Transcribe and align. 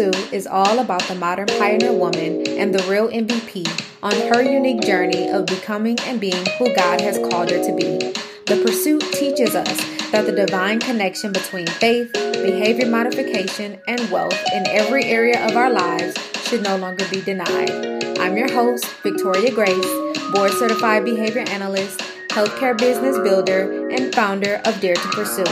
Is 0.00 0.46
all 0.46 0.78
about 0.78 1.02
the 1.02 1.14
modern 1.14 1.44
pioneer 1.44 1.92
woman 1.92 2.48
and 2.48 2.74
the 2.74 2.82
real 2.90 3.10
MVP 3.10 3.68
on 4.02 4.14
her 4.32 4.40
unique 4.40 4.80
journey 4.80 5.28
of 5.28 5.44
becoming 5.44 6.00
and 6.06 6.18
being 6.18 6.46
who 6.58 6.74
God 6.74 7.02
has 7.02 7.18
called 7.18 7.50
her 7.50 7.62
to 7.62 7.76
be. 7.76 7.98
The 8.46 8.62
Pursuit 8.64 9.02
teaches 9.12 9.54
us 9.54 9.78
that 10.10 10.24
the 10.24 10.32
divine 10.32 10.80
connection 10.80 11.32
between 11.32 11.66
faith, 11.66 12.10
behavior 12.14 12.86
modification, 12.86 13.78
and 13.86 14.10
wealth 14.10 14.42
in 14.54 14.66
every 14.68 15.04
area 15.04 15.46
of 15.46 15.54
our 15.54 15.70
lives 15.70 16.16
should 16.44 16.62
no 16.62 16.78
longer 16.78 17.06
be 17.10 17.20
denied. 17.20 17.70
I'm 18.18 18.38
your 18.38 18.50
host, 18.50 18.86
Victoria 19.02 19.52
Grace, 19.52 19.86
board 20.32 20.52
certified 20.52 21.04
behavior 21.04 21.44
analyst, 21.48 22.00
healthcare 22.30 22.78
business 22.78 23.18
builder, 23.18 23.90
and 23.90 24.14
founder 24.14 24.62
of 24.64 24.80
Dare 24.80 24.94
to 24.94 25.08
Pursue. 25.08 25.44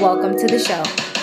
Welcome 0.00 0.36
to 0.36 0.48
the 0.48 0.58
show. 0.58 1.15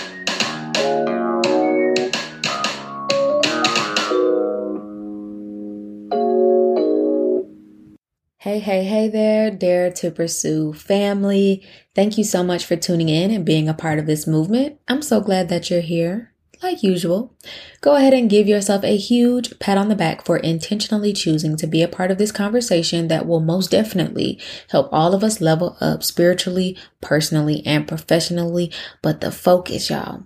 Hey, 8.44 8.60
hey, 8.60 8.84
hey 8.84 9.08
there, 9.08 9.50
Dare 9.50 9.90
to 9.90 10.12
Pursue 10.12 10.74
family. 10.74 11.66
Thank 11.96 12.18
you 12.18 12.26
so 12.26 12.44
much 12.44 12.66
for 12.66 12.76
tuning 12.76 13.08
in 13.08 13.32
and 13.32 13.46
being 13.46 13.70
a 13.70 13.74
part 13.74 14.00
of 14.00 14.06
this 14.06 14.28
movement. 14.28 14.82
I'm 14.86 15.02
so 15.02 15.22
glad 15.22 15.48
that 15.48 15.70
you're 15.70 15.80
here. 15.80 16.34
Like 16.62 16.84
usual, 16.84 17.34
go 17.80 17.96
ahead 17.96 18.14
and 18.14 18.30
give 18.30 18.50
yourself 18.50 18.84
a 18.84 18.98
huge 18.98 19.58
pat 19.60 19.78
on 19.78 19.88
the 19.88 19.96
back 19.96 20.26
for 20.26 20.36
intentionally 20.36 21.14
choosing 21.14 21.56
to 21.56 21.68
be 21.68 21.82
a 21.82 21.88
part 21.88 22.12
of 22.12 22.18
this 22.18 22.34
conversation 22.34 23.08
that 23.08 23.26
will 23.26 23.40
most 23.40 23.72
definitely 23.72 24.42
help 24.72 24.90
all 24.92 25.16
of 25.16 25.24
us 25.24 25.40
level 25.40 25.78
up 25.80 26.04
spiritually, 26.04 26.78
personally, 27.00 27.66
and 27.66 27.88
professionally. 27.88 28.74
But 29.02 29.22
the 29.22 29.32
focus, 29.32 29.90
y'all, 29.90 30.24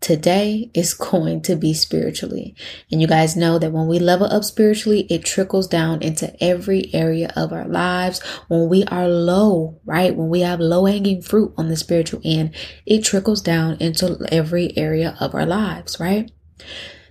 today 0.00 0.70
is 0.74 0.94
going 0.94 1.42
to 1.42 1.56
be 1.56 1.74
spiritually. 1.74 2.54
And 2.90 3.00
you 3.00 3.06
guys 3.06 3.36
know 3.36 3.58
that 3.58 3.72
when 3.72 3.86
we 3.86 3.98
level 3.98 4.26
up 4.26 4.44
spiritually, 4.44 5.06
it 5.10 5.24
trickles 5.24 5.66
down 5.66 6.02
into 6.02 6.32
every 6.42 6.94
area 6.94 7.32
of 7.36 7.52
our 7.52 7.66
lives. 7.66 8.22
When 8.48 8.68
we 8.68 8.84
are 8.84 9.08
low, 9.08 9.80
right? 9.84 10.14
When 10.14 10.28
we 10.28 10.40
have 10.40 10.60
low 10.60 10.84
hanging 10.84 11.22
fruit 11.22 11.52
on 11.56 11.68
the 11.68 11.76
spiritual 11.76 12.20
end, 12.24 12.54
it 12.84 13.04
trickles 13.04 13.40
down 13.40 13.76
into 13.80 14.18
every 14.30 14.76
area 14.76 15.16
of 15.20 15.34
our 15.34 15.46
lives, 15.46 15.98
right? 15.98 16.30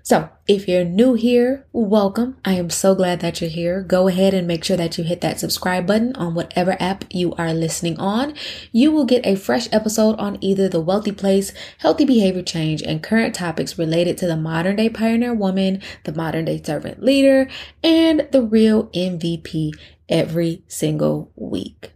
So 0.06 0.30
if 0.48 0.68
you're 0.68 0.84
new 0.84 1.16
here, 1.16 1.66
welcome. 1.74 2.38
I 2.46 2.54
am 2.54 2.70
so 2.70 2.94
glad 2.94 3.22
that 3.22 3.42
you're 3.42 3.50
here. 3.50 3.82
Go 3.82 4.08
ahead 4.08 4.36
and 4.36 4.46
make 4.46 4.64
sure 4.64 4.78
that 4.78 5.00
you 5.00 5.04
hit 5.04 5.22
that 5.22 5.40
subscribe 5.40 5.88
button 5.88 6.16
on 6.16 6.36
whatever 6.36 6.78
app 6.80 7.06
you 7.10 7.34
are 7.40 7.56
listening 7.56 7.98
on. 7.98 8.36
You 8.72 8.92
will 8.92 9.06
get 9.06 9.26
a 9.26 9.36
fresh 9.36 9.68
episode 9.72 10.20
on 10.20 10.38
either 10.42 10.70
the 10.70 10.80
wealthy 10.80 11.12
place, 11.12 11.54
healthy 11.80 12.06
behavior 12.06 12.44
change, 12.44 12.84
and 12.84 13.02
current 13.02 13.34
topics 13.34 13.80
related 13.80 14.16
to 14.20 14.28
the 14.28 14.38
modern 14.38 14.76
day 14.76 14.90
pioneer 14.90 15.34
woman, 15.34 15.82
the 16.04 16.14
modern 16.14 16.46
day 16.46 16.62
servant 16.62 17.02
leader, 17.02 17.50
and 17.84 18.28
the 18.32 18.44
real 18.44 18.90
MVP 18.90 19.72
every 20.08 20.62
single 20.68 21.32
week. 21.36 21.95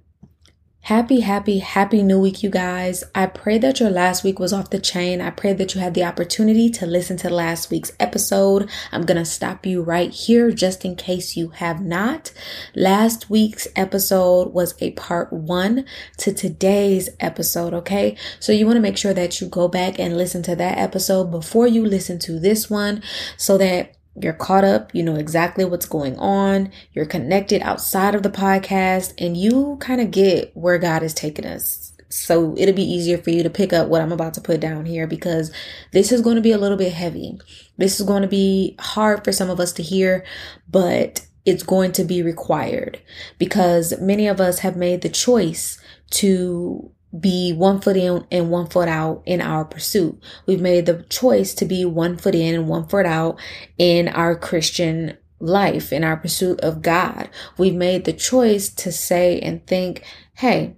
Happy, 0.83 1.19
happy, 1.19 1.59
happy 1.59 2.01
new 2.01 2.19
week, 2.19 2.41
you 2.41 2.49
guys. 2.49 3.03
I 3.13 3.27
pray 3.27 3.59
that 3.59 3.79
your 3.79 3.91
last 3.91 4.23
week 4.23 4.39
was 4.39 4.51
off 4.51 4.71
the 4.71 4.79
chain. 4.79 5.21
I 5.21 5.29
pray 5.29 5.53
that 5.53 5.75
you 5.75 5.81
had 5.81 5.93
the 5.93 6.05
opportunity 6.05 6.67
to 6.71 6.87
listen 6.87 7.15
to 7.17 7.29
last 7.29 7.69
week's 7.69 7.91
episode. 7.99 8.67
I'm 8.91 9.03
going 9.03 9.17
to 9.19 9.25
stop 9.25 9.67
you 9.67 9.83
right 9.83 10.09
here 10.09 10.51
just 10.51 10.85
in 10.85 10.95
case 10.95 11.37
you 11.37 11.49
have 11.49 11.79
not. 11.79 12.31
Last 12.75 13.29
week's 13.29 13.67
episode 13.75 14.51
was 14.51 14.73
a 14.81 14.91
part 14.91 15.31
one 15.31 15.85
to 16.17 16.33
today's 16.33 17.09
episode, 17.19 17.73
okay? 17.75 18.17
So 18.39 18.51
you 18.51 18.65
want 18.65 18.77
to 18.77 18.81
make 18.81 18.97
sure 18.97 19.13
that 19.13 19.39
you 19.39 19.47
go 19.47 19.67
back 19.67 19.99
and 19.99 20.17
listen 20.17 20.41
to 20.43 20.55
that 20.55 20.79
episode 20.79 21.29
before 21.29 21.67
you 21.67 21.85
listen 21.85 22.17
to 22.19 22.39
this 22.39 22.67
one 22.67 23.03
so 23.37 23.59
that 23.59 23.98
you're 24.15 24.33
caught 24.33 24.63
up, 24.63 24.93
you 24.93 25.03
know 25.03 25.15
exactly 25.15 25.65
what's 25.65 25.85
going 25.85 26.17
on, 26.17 26.71
you're 26.93 27.05
connected 27.05 27.61
outside 27.61 28.15
of 28.15 28.23
the 28.23 28.29
podcast, 28.29 29.13
and 29.17 29.37
you 29.37 29.77
kind 29.79 30.01
of 30.01 30.11
get 30.11 30.55
where 30.55 30.77
God 30.77 31.03
is 31.03 31.13
taking 31.13 31.45
us. 31.45 31.93
So 32.09 32.55
it'll 32.57 32.75
be 32.75 32.91
easier 32.91 33.19
for 33.19 33.29
you 33.29 33.43
to 33.43 33.49
pick 33.49 33.71
up 33.71 33.87
what 33.87 34.01
I'm 34.01 34.11
about 34.11 34.33
to 34.33 34.41
put 34.41 34.59
down 34.59 34.85
here 34.85 35.05
because 35.05 35.51
this 35.93 36.11
is 36.11 36.21
going 36.21 36.37
to 36.37 36.41
be 36.41 36.51
a 36.51 36.57
little 36.57 36.77
bit 36.77 36.91
heavy. 36.91 37.39
This 37.77 37.99
is 37.99 38.05
going 38.05 38.23
to 38.23 38.27
be 38.27 38.75
hard 38.79 39.23
for 39.23 39.31
some 39.31 39.49
of 39.49 39.59
us 39.59 39.71
to 39.73 39.83
hear, 39.83 40.25
but 40.67 41.25
it's 41.45 41.63
going 41.63 41.91
to 41.93 42.03
be 42.03 42.23
required 42.23 42.99
because 43.37 43.99
many 44.01 44.27
of 44.27 44.41
us 44.41 44.59
have 44.59 44.75
made 44.75 45.01
the 45.01 45.09
choice 45.09 45.79
to 46.11 46.91
be 47.17 47.53
one 47.53 47.81
foot 47.81 47.97
in 47.97 48.25
and 48.31 48.51
one 48.51 48.67
foot 48.67 48.87
out 48.87 49.23
in 49.25 49.41
our 49.41 49.65
pursuit. 49.65 50.21
We've 50.45 50.61
made 50.61 50.85
the 50.85 51.03
choice 51.09 51.53
to 51.55 51.65
be 51.65 51.85
one 51.85 52.17
foot 52.17 52.35
in 52.35 52.53
and 52.53 52.67
one 52.67 52.87
foot 52.87 53.05
out 53.05 53.39
in 53.77 54.07
our 54.07 54.35
Christian 54.35 55.17
life, 55.39 55.91
in 55.91 56.03
our 56.03 56.17
pursuit 56.17 56.59
of 56.61 56.81
God. 56.81 57.29
We've 57.57 57.75
made 57.75 58.05
the 58.05 58.13
choice 58.13 58.69
to 58.69 58.91
say 58.91 59.39
and 59.39 59.65
think, 59.65 60.03
hey, 60.35 60.75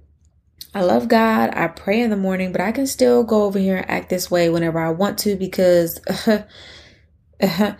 I 0.74 0.84
love 0.84 1.09
God. 1.09 1.50
I 1.53 1.68
pray 1.68 2.00
in 2.00 2.12
the 2.12 2.18
morning, 2.18 2.52
but 2.53 2.62
I 2.62 2.72
can 2.72 2.88
still 2.88 3.24
go 3.24 3.44
over 3.44 3.59
here 3.59 3.78
and 3.78 3.90
act 3.90 4.09
this 4.09 4.31
way 4.31 4.50
whenever 4.50 4.80
I 4.80 4.91
want 4.91 5.20
to 5.20 5.36
because 5.36 6.00
uh, 6.28 6.44
uh, 7.41 7.74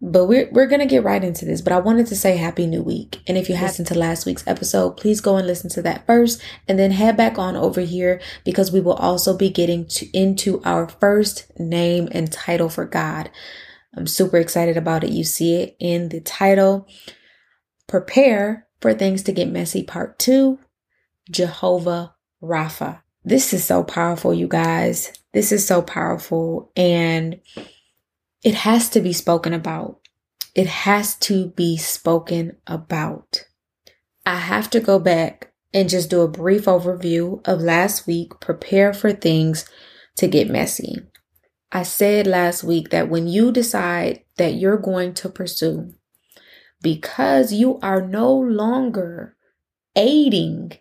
but 0.00 0.26
we're 0.26 0.48
we're 0.52 0.66
gonna 0.66 0.86
get 0.86 1.04
right 1.04 1.22
into 1.22 1.44
this. 1.44 1.60
But 1.60 1.72
I 1.72 1.78
wanted 1.78 2.06
to 2.08 2.16
say 2.16 2.36
happy 2.36 2.66
new 2.66 2.82
week. 2.82 3.20
And 3.26 3.36
if 3.36 3.48
you 3.48 3.56
listened 3.56 3.88
to 3.88 3.98
last 3.98 4.26
week's 4.26 4.46
episode, 4.46 4.96
please 4.96 5.20
go 5.20 5.36
and 5.36 5.46
listen 5.46 5.70
to 5.70 5.82
that 5.82 6.06
first 6.06 6.40
and 6.68 6.78
then 6.78 6.92
head 6.92 7.16
back 7.16 7.38
on 7.38 7.56
over 7.56 7.80
here 7.80 8.20
because 8.44 8.70
we 8.70 8.80
will 8.80 8.94
also 8.94 9.36
be 9.36 9.50
getting 9.50 9.86
to 9.88 10.06
into 10.16 10.62
our 10.62 10.88
first 10.88 11.50
name 11.58 12.08
and 12.12 12.30
title 12.30 12.68
for 12.68 12.84
God. 12.84 13.30
I'm 13.96 14.06
super 14.06 14.36
excited 14.36 14.76
about 14.76 15.02
it. 15.02 15.10
You 15.10 15.24
see 15.24 15.56
it 15.56 15.76
in 15.80 16.10
the 16.10 16.20
title. 16.20 16.86
Prepare 17.88 18.66
for 18.80 18.94
things 18.94 19.22
to 19.24 19.32
get 19.32 19.48
messy, 19.48 19.82
part 19.82 20.18
two, 20.18 20.58
Jehovah 21.30 22.14
Rapha. 22.42 23.00
This 23.24 23.52
is 23.52 23.64
so 23.64 23.82
powerful, 23.82 24.32
you 24.32 24.46
guys. 24.46 25.12
This 25.32 25.50
is 25.52 25.66
so 25.66 25.82
powerful. 25.82 26.70
And 26.76 27.40
it 28.42 28.54
has 28.54 28.88
to 28.90 29.00
be 29.00 29.12
spoken 29.12 29.52
about. 29.52 30.00
It 30.54 30.66
has 30.66 31.16
to 31.20 31.48
be 31.50 31.76
spoken 31.76 32.56
about. 32.66 33.44
I 34.24 34.36
have 34.36 34.70
to 34.70 34.80
go 34.80 34.98
back 34.98 35.52
and 35.72 35.88
just 35.88 36.10
do 36.10 36.22
a 36.22 36.28
brief 36.28 36.64
overview 36.64 37.46
of 37.46 37.60
last 37.60 38.06
week, 38.06 38.40
prepare 38.40 38.92
for 38.92 39.12
things 39.12 39.68
to 40.16 40.26
get 40.26 40.50
messy. 40.50 40.96
I 41.70 41.82
said 41.82 42.26
last 42.26 42.64
week 42.64 42.90
that 42.90 43.10
when 43.10 43.28
you 43.28 43.52
decide 43.52 44.24
that 44.36 44.54
you're 44.54 44.78
going 44.78 45.14
to 45.14 45.28
pursue, 45.28 45.92
because 46.80 47.52
you 47.52 47.78
are 47.80 48.00
no 48.00 48.32
longer 48.32 49.36
aiding 49.94 50.72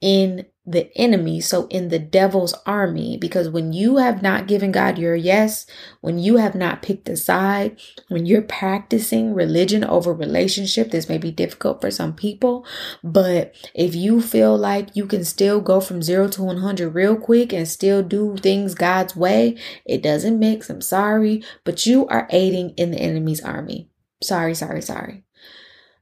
in 0.00 0.46
the 0.70 0.90
enemy, 0.98 1.40
so 1.40 1.66
in 1.68 1.88
the 1.88 1.98
devil's 1.98 2.54
army, 2.66 3.16
because 3.16 3.48
when 3.48 3.72
you 3.72 3.96
have 3.96 4.22
not 4.22 4.46
given 4.46 4.70
God 4.70 4.98
your 4.98 5.14
yes, 5.14 5.64
when 6.02 6.18
you 6.18 6.36
have 6.36 6.54
not 6.54 6.82
picked 6.82 7.08
a 7.08 7.16
side, 7.16 7.78
when 8.08 8.26
you're 8.26 8.42
practicing 8.42 9.32
religion 9.32 9.82
over 9.82 10.12
relationship, 10.12 10.90
this 10.90 11.08
may 11.08 11.16
be 11.16 11.30
difficult 11.30 11.80
for 11.80 11.90
some 11.90 12.14
people, 12.14 12.66
but 13.02 13.54
if 13.74 13.94
you 13.94 14.20
feel 14.20 14.56
like 14.56 14.94
you 14.94 15.06
can 15.06 15.24
still 15.24 15.60
go 15.60 15.80
from 15.80 16.02
zero 16.02 16.28
to 16.28 16.42
100 16.42 16.94
real 16.94 17.16
quick 17.16 17.52
and 17.52 17.66
still 17.66 18.02
do 18.02 18.36
things 18.36 18.74
God's 18.74 19.16
way, 19.16 19.56
it 19.86 20.02
doesn't 20.02 20.38
mix. 20.38 20.68
I'm 20.68 20.82
sorry, 20.82 21.42
but 21.64 21.86
you 21.86 22.06
are 22.08 22.28
aiding 22.30 22.70
in 22.70 22.90
the 22.90 22.98
enemy's 22.98 23.42
army. 23.42 23.88
Sorry, 24.22 24.54
sorry, 24.54 24.82
sorry. 24.82 25.24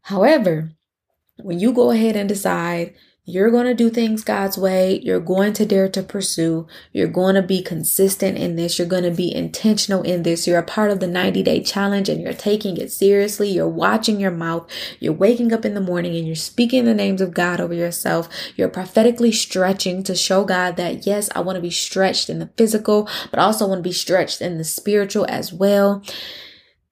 However, 0.03 0.72
when 1.37 1.61
you 1.61 1.73
go 1.73 1.90
ahead 1.90 2.17
and 2.17 2.29
decide 2.29 2.94
you're 3.28 3.50
going 3.50 3.67
to 3.67 3.75
do 3.75 3.90
things 3.90 4.23
God's 4.23 4.56
way. 4.56 5.00
You're 5.02 5.19
going 5.19 5.52
to 5.55 5.67
dare 5.67 5.88
to 5.88 6.02
pursue. 6.05 6.69
You're 6.93 7.08
going 7.08 7.34
to 7.34 7.43
be 7.43 7.61
consistent 7.61 8.38
in 8.38 8.55
this. 8.55 8.78
You're 8.78 8.87
going 8.87 9.02
to 9.02 9.11
be 9.11 9.34
intentional 9.34 10.02
in 10.02 10.23
this. 10.23 10.46
You're 10.46 10.61
a 10.61 10.62
part 10.62 10.93
of 10.93 11.00
the 11.00 11.08
90 11.08 11.43
day 11.43 11.61
challenge 11.61 12.08
and 12.08 12.23
you're 12.23 12.32
taking 12.32 12.76
it 12.76 12.93
seriously. 12.93 13.50
You're 13.50 13.67
watching 13.67 14.20
your 14.20 14.31
mouth. 14.31 14.70
You're 15.00 15.12
waking 15.12 15.52
up 15.52 15.64
in 15.64 15.75
the 15.75 15.81
morning 15.81 16.14
and 16.14 16.25
you're 16.25 16.37
speaking 16.37 16.84
the 16.84 16.94
names 16.94 17.20
of 17.20 17.34
God 17.34 17.61
over 17.61 17.75
yourself. 17.75 18.28
You're 18.55 18.69
prophetically 18.69 19.32
stretching 19.32 20.05
to 20.05 20.14
show 20.14 20.44
God 20.44 20.76
that, 20.76 21.05
yes, 21.05 21.28
I 21.34 21.40
want 21.40 21.56
to 21.56 21.62
be 21.62 21.70
stretched 21.70 22.31
in 22.31 22.38
the 22.38 22.50
physical, 22.56 23.08
but 23.32 23.40
I 23.40 23.43
also 23.43 23.67
want 23.67 23.81
to 23.81 23.88
be 23.88 23.93
stretched 23.93 24.40
in 24.40 24.56
the 24.56 24.64
spiritual 24.64 25.26
as 25.28 25.52
well. 25.52 26.05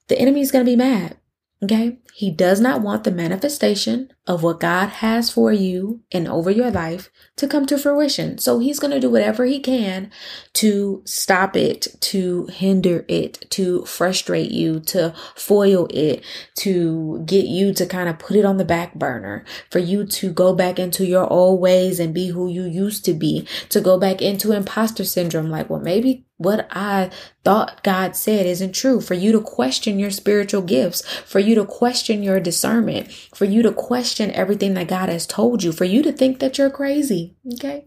The 0.08 0.18
enemy 0.18 0.40
is 0.40 0.50
going 0.50 0.64
to 0.64 0.70
be 0.70 0.76
mad. 0.76 1.16
Okay. 1.62 2.00
He 2.12 2.32
does 2.32 2.60
not 2.60 2.82
want 2.82 3.04
the 3.04 3.12
manifestation 3.12 4.10
of 4.26 4.42
what 4.42 4.58
God 4.58 4.88
has 4.88 5.30
for 5.30 5.52
you 5.52 6.00
and 6.10 6.26
over 6.26 6.50
your 6.50 6.70
life 6.70 7.10
to 7.36 7.46
come 7.46 7.66
to 7.66 7.76
fruition. 7.76 8.38
So 8.38 8.58
he's 8.58 8.78
going 8.78 8.92
to 8.92 9.00
do 9.00 9.10
whatever 9.10 9.44
he 9.44 9.60
can 9.60 10.10
to 10.54 11.02
stop 11.04 11.56
it, 11.56 11.88
to 12.00 12.46
hinder 12.46 13.04
it, 13.06 13.44
to 13.50 13.84
frustrate 13.84 14.50
you, 14.50 14.80
to 14.80 15.14
foil 15.34 15.88
it, 15.90 16.24
to 16.60 17.22
get 17.26 17.46
you 17.46 17.74
to 17.74 17.84
kind 17.84 18.08
of 18.08 18.18
put 18.18 18.36
it 18.36 18.46
on 18.46 18.56
the 18.56 18.64
back 18.64 18.94
burner, 18.94 19.44
for 19.70 19.78
you 19.78 20.06
to 20.06 20.32
go 20.32 20.54
back 20.54 20.78
into 20.78 21.04
your 21.04 21.30
old 21.30 21.60
ways 21.60 22.00
and 22.00 22.14
be 22.14 22.28
who 22.28 22.48
you 22.48 22.64
used 22.64 23.04
to 23.04 23.12
be, 23.12 23.46
to 23.68 23.80
go 23.80 23.98
back 23.98 24.22
into 24.22 24.52
imposter 24.52 25.04
syndrome. 25.04 25.50
Like, 25.50 25.68
well, 25.68 25.80
maybe 25.80 26.24
what 26.36 26.66
I 26.70 27.10
thought 27.44 27.82
God 27.84 28.16
said 28.16 28.46
isn't 28.46 28.72
true, 28.74 29.00
for 29.00 29.14
you 29.14 29.32
to 29.32 29.40
question 29.40 29.98
your 29.98 30.10
spiritual 30.10 30.62
gifts, 30.62 31.02
for 31.20 31.38
you 31.38 31.54
to 31.54 31.64
question 31.64 32.22
your 32.22 32.40
discernment, 32.40 33.12
for 33.12 33.44
you 33.44 33.62
to 33.62 33.72
question 33.72 34.13
everything 34.20 34.74
that 34.74 34.88
God 34.88 35.08
has 35.08 35.26
told 35.26 35.62
you, 35.62 35.72
for 35.72 35.84
you 35.84 36.02
to 36.02 36.12
think 36.12 36.38
that 36.40 36.58
you're 36.58 36.70
crazy. 36.70 37.36
Okay. 37.54 37.86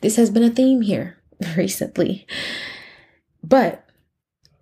This 0.00 0.16
has 0.16 0.30
been 0.30 0.44
a 0.44 0.50
theme 0.50 0.82
here 0.82 1.18
recently. 1.56 2.26
But 3.42 3.84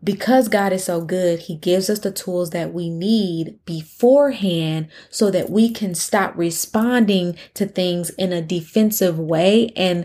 because 0.04 0.48
God 0.48 0.72
is 0.72 0.84
so 0.84 1.00
good, 1.00 1.40
He 1.40 1.56
gives 1.56 1.88
us 1.88 2.00
the 2.00 2.10
tools 2.10 2.50
that 2.50 2.72
we 2.72 2.90
need 2.90 3.60
beforehand 3.64 4.88
so 5.10 5.30
that 5.30 5.50
we 5.50 5.70
can 5.70 5.94
stop 5.94 6.36
responding 6.36 7.36
to 7.54 7.66
things 7.66 8.10
in 8.10 8.32
a 8.32 8.42
defensive 8.42 9.18
way 9.18 9.68
and 9.76 10.04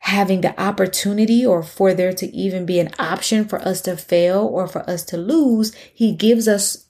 having 0.00 0.40
the 0.40 0.58
opportunity 0.60 1.44
or 1.44 1.62
for 1.62 1.92
there 1.92 2.12
to 2.12 2.26
even 2.34 2.64
be 2.64 2.78
an 2.78 2.90
option 2.98 3.46
for 3.46 3.60
us 3.60 3.80
to 3.82 3.96
fail 3.96 4.46
or 4.46 4.66
for 4.66 4.88
us 4.88 5.02
to 5.04 5.16
lose, 5.16 5.74
he 5.92 6.14
gives 6.14 6.48
us 6.48 6.87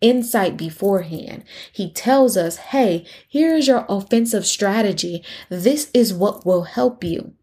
insight 0.00 0.56
beforehand. 0.56 1.44
He 1.72 1.90
tells 1.90 2.36
us, 2.36 2.56
hey, 2.56 3.04
here's 3.28 3.66
your 3.66 3.86
offensive 3.88 4.46
strategy. 4.46 5.24
This 5.48 5.90
is 5.92 6.12
what 6.12 6.46
will 6.46 6.62
help 6.62 7.04
you. 7.04 7.34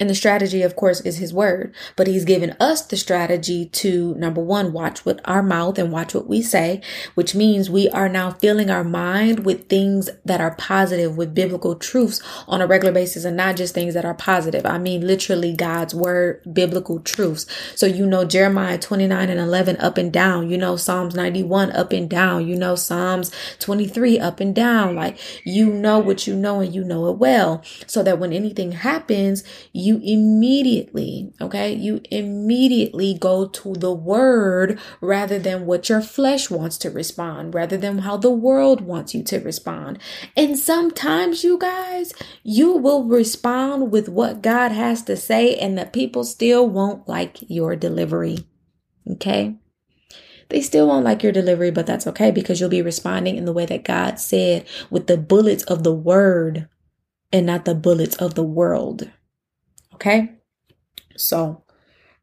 And 0.00 0.10
the 0.10 0.14
strategy, 0.14 0.62
of 0.62 0.74
course, 0.74 1.00
is 1.02 1.18
his 1.18 1.32
word, 1.32 1.74
but 1.96 2.06
he's 2.06 2.24
given 2.24 2.56
us 2.58 2.82
the 2.82 2.96
strategy 2.96 3.66
to 3.66 4.14
number 4.16 4.40
one, 4.40 4.72
watch 4.72 5.04
with 5.04 5.20
our 5.24 5.42
mouth 5.42 5.78
and 5.78 5.92
watch 5.92 6.14
what 6.14 6.26
we 6.26 6.42
say, 6.42 6.80
which 7.14 7.34
means 7.34 7.70
we 7.70 7.88
are 7.90 8.08
now 8.08 8.32
filling 8.32 8.70
our 8.70 8.84
mind 8.84 9.44
with 9.44 9.68
things 9.68 10.10
that 10.24 10.40
are 10.40 10.54
positive, 10.56 11.16
with 11.16 11.34
biblical 11.34 11.76
truths 11.76 12.20
on 12.48 12.60
a 12.60 12.66
regular 12.66 12.92
basis 12.92 13.24
and 13.24 13.36
not 13.36 13.56
just 13.56 13.74
things 13.74 13.94
that 13.94 14.04
are 14.04 14.14
positive. 14.14 14.66
I 14.66 14.78
mean, 14.78 15.06
literally 15.06 15.54
God's 15.54 15.94
word, 15.94 16.42
biblical 16.52 17.00
truths. 17.00 17.46
So, 17.76 17.86
you 17.86 18.06
know, 18.06 18.24
Jeremiah 18.24 18.78
29 18.78 19.30
and 19.30 19.40
11 19.40 19.76
up 19.76 19.96
and 19.96 20.12
down, 20.12 20.50
you 20.50 20.58
know, 20.58 20.76
Psalms 20.76 21.14
91 21.14 21.70
up 21.72 21.92
and 21.92 22.10
down, 22.10 22.48
you 22.48 22.56
know, 22.56 22.74
Psalms 22.74 23.30
23 23.60 24.18
up 24.18 24.40
and 24.40 24.54
down. 24.54 24.96
Like, 24.96 25.18
you 25.44 25.72
know 25.72 25.98
what 26.00 26.26
you 26.26 26.34
know 26.34 26.60
and 26.60 26.74
you 26.74 26.82
know 26.82 27.08
it 27.10 27.18
well. 27.18 27.62
So 27.86 28.02
that 28.02 28.18
when 28.18 28.32
anything 28.32 28.72
happens, 28.72 29.44
immediately, 30.02 31.32
okay, 31.40 31.72
you 31.72 32.00
immediately 32.10 33.14
go 33.14 33.46
to 33.46 33.74
the 33.74 33.92
word 33.92 34.78
rather 35.00 35.38
than 35.38 35.66
what 35.66 35.88
your 35.88 36.00
flesh 36.00 36.50
wants 36.50 36.78
to 36.78 36.90
respond, 36.90 37.54
rather 37.54 37.76
than 37.76 37.98
how 37.98 38.16
the 38.16 38.30
world 38.30 38.80
wants 38.80 39.14
you 39.14 39.22
to 39.24 39.38
respond. 39.40 39.98
And 40.36 40.58
sometimes, 40.58 41.44
you 41.44 41.58
guys, 41.58 42.12
you 42.42 42.72
will 42.72 43.04
respond 43.04 43.90
with 43.92 44.08
what 44.08 44.42
God 44.42 44.72
has 44.72 45.02
to 45.02 45.16
say, 45.16 45.56
and 45.56 45.76
the 45.76 45.86
people 45.86 46.24
still 46.24 46.68
won't 46.68 47.08
like 47.08 47.38
your 47.48 47.76
delivery. 47.76 48.46
Okay. 49.10 49.56
They 50.48 50.60
still 50.60 50.88
won't 50.88 51.04
like 51.04 51.22
your 51.22 51.32
delivery, 51.32 51.70
but 51.70 51.86
that's 51.86 52.06
okay 52.06 52.30
because 52.30 52.60
you'll 52.60 52.70
be 52.70 52.82
responding 52.82 53.36
in 53.36 53.44
the 53.44 53.52
way 53.52 53.66
that 53.66 53.84
God 53.84 54.20
said 54.20 54.66
with 54.90 55.06
the 55.06 55.16
bullets 55.16 55.64
of 55.64 55.82
the 55.82 55.92
word 55.92 56.68
and 57.32 57.46
not 57.46 57.64
the 57.64 57.74
bullets 57.74 58.16
of 58.16 58.34
the 58.34 58.44
world. 58.44 59.10
Okay? 59.94 60.32
So 61.16 61.64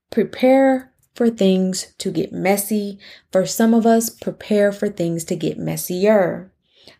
prepare 0.10 0.92
for 1.16 1.30
things 1.30 1.94
to 1.98 2.12
get 2.12 2.32
messy. 2.32 3.00
For 3.32 3.46
some 3.46 3.74
of 3.74 3.86
us, 3.86 4.10
prepare 4.10 4.72
for 4.72 4.90
things 4.90 5.24
to 5.26 5.36
get 5.36 5.58
messier. 5.58 6.52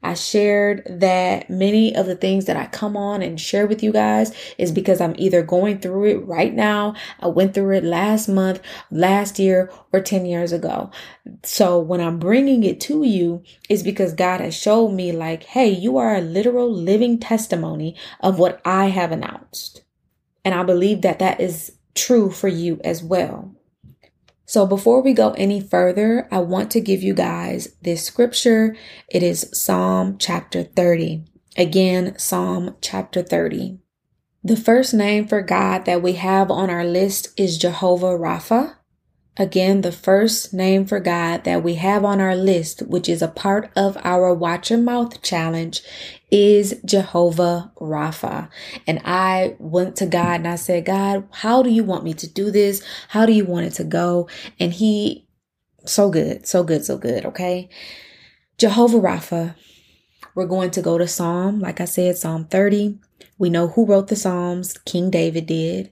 I 0.04 0.14
shared 0.14 0.84
that 0.90 1.50
many 1.50 1.96
of 1.96 2.06
the 2.06 2.16
things 2.16 2.46
that 2.46 2.58
I 2.58 2.68
come 2.68 2.98
on 2.98 3.22
and 3.22 3.40
share 3.40 3.68
with 3.68 3.84
you 3.84 3.92
guys 3.92 4.32
is 4.58 4.72
because 4.72 5.02
I'm 5.02 5.16
either 5.18 5.44
going 5.44 5.80
through 5.80 6.06
it 6.06 6.26
right 6.26 6.54
now, 6.54 6.96
I 7.20 7.28
went 7.28 7.54
through 7.54 7.78
it 7.78 7.84
last 7.84 8.28
month, 8.28 8.62
last 8.90 9.40
year, 9.40 9.72
or 9.92 10.02
10 10.02 10.26
years 10.26 10.52
ago. 10.52 10.92
So 11.44 11.80
when 11.80 12.02
I'm 12.02 12.20
bringing 12.20 12.64
it 12.64 12.80
to 12.82 13.04
you 13.04 13.44
is 13.70 13.84
because 13.84 14.14
God 14.14 14.42
has 14.42 14.56
showed 14.56 14.90
me 14.90 15.12
like, 15.12 15.44
hey, 15.44 15.70
you 15.70 15.98
are 15.98 16.16
a 16.16 16.22
literal 16.22 16.72
living 16.72 17.20
testimony 17.20 17.96
of 18.20 18.40
what 18.40 18.62
I 18.66 18.88
have 18.88 19.12
announced. 19.12 19.82
And 20.44 20.54
I 20.56 20.64
believe 20.64 21.02
that 21.02 21.20
that 21.20 21.40
is 21.40 21.78
true 21.96 22.32
for 22.32 22.48
you 22.48 22.80
as 22.84 23.04
well. 23.04 23.56
So 24.46 24.66
before 24.66 25.02
we 25.02 25.14
go 25.14 25.32
any 25.32 25.62
further, 25.62 26.28
I 26.32 26.40
want 26.40 26.72
to 26.72 26.82
give 26.82 27.02
you 27.02 27.14
guys 27.14 27.70
this 27.82 28.04
scripture. 28.04 28.76
It 29.08 29.24
is 29.24 29.50
Psalm 29.54 30.18
chapter 30.18 30.64
30. 30.64 31.24
Again, 31.58 32.18
Psalm 32.18 32.76
chapter 32.82 33.22
30. 33.22 33.80
The 34.44 34.58
first 34.58 34.94
name 34.94 35.28
for 35.28 35.42
God 35.42 35.86
that 35.86 36.02
we 36.02 36.14
have 36.14 36.50
on 36.52 36.70
our 36.70 36.84
list 36.84 37.30
is 37.38 37.58
Jehovah 37.58 38.18
Rapha. 38.18 38.76
Again, 39.38 39.82
the 39.82 39.94
first 39.94 40.54
name 40.54 40.86
for 40.86 41.00
God 41.00 41.46
that 41.46 41.64
we 41.64 41.76
have 41.76 42.04
on 42.04 42.20
our 42.20 42.36
list, 42.36 42.82
which 42.82 43.08
is 43.08 43.22
a 43.22 43.30
part 43.30 43.72
of 43.78 43.98
our 44.04 44.34
Watch 44.34 44.70
Your 44.70 44.80
Mouth 44.80 45.22
challenge, 45.22 45.82
is 46.30 46.82
Jehovah 46.84 47.72
Rapha. 47.80 48.50
And 48.86 49.02
I 49.06 49.56
went 49.58 49.96
to 49.98 50.06
God 50.06 50.42
and 50.42 50.48
I 50.48 50.58
said, 50.58 50.86
God, 50.86 51.28
how 51.32 51.64
do 51.64 51.70
you 51.70 51.84
want 51.84 52.04
me 52.04 52.14
to 52.16 52.28
do 52.28 52.52
this? 52.52 52.84
How 53.10 53.26
do 53.26 53.32
you 53.32 53.46
want 53.46 53.68
it 53.68 53.74
to 53.76 53.86
go? 53.86 54.28
And 54.60 54.74
He, 54.74 55.26
so 55.86 56.10
good, 56.10 56.46
so 56.46 56.64
good, 56.64 56.84
so 56.84 56.98
good. 56.98 57.26
Okay. 57.26 57.70
Jehovah 58.58 59.00
Rapha. 59.00 59.56
We're 60.36 60.46
going 60.46 60.72
to 60.72 60.82
go 60.82 60.98
to 60.98 61.08
Psalm, 61.08 61.60
like 61.60 61.82
I 61.82 61.86
said, 61.86 62.18
Psalm 62.18 62.46
30. 62.46 63.00
We 63.38 63.50
know 63.50 63.68
who 63.68 63.86
wrote 63.86 64.08
the 64.08 64.16
Psalms. 64.16 64.78
King 64.86 65.10
David 65.10 65.46
did. 65.46 65.92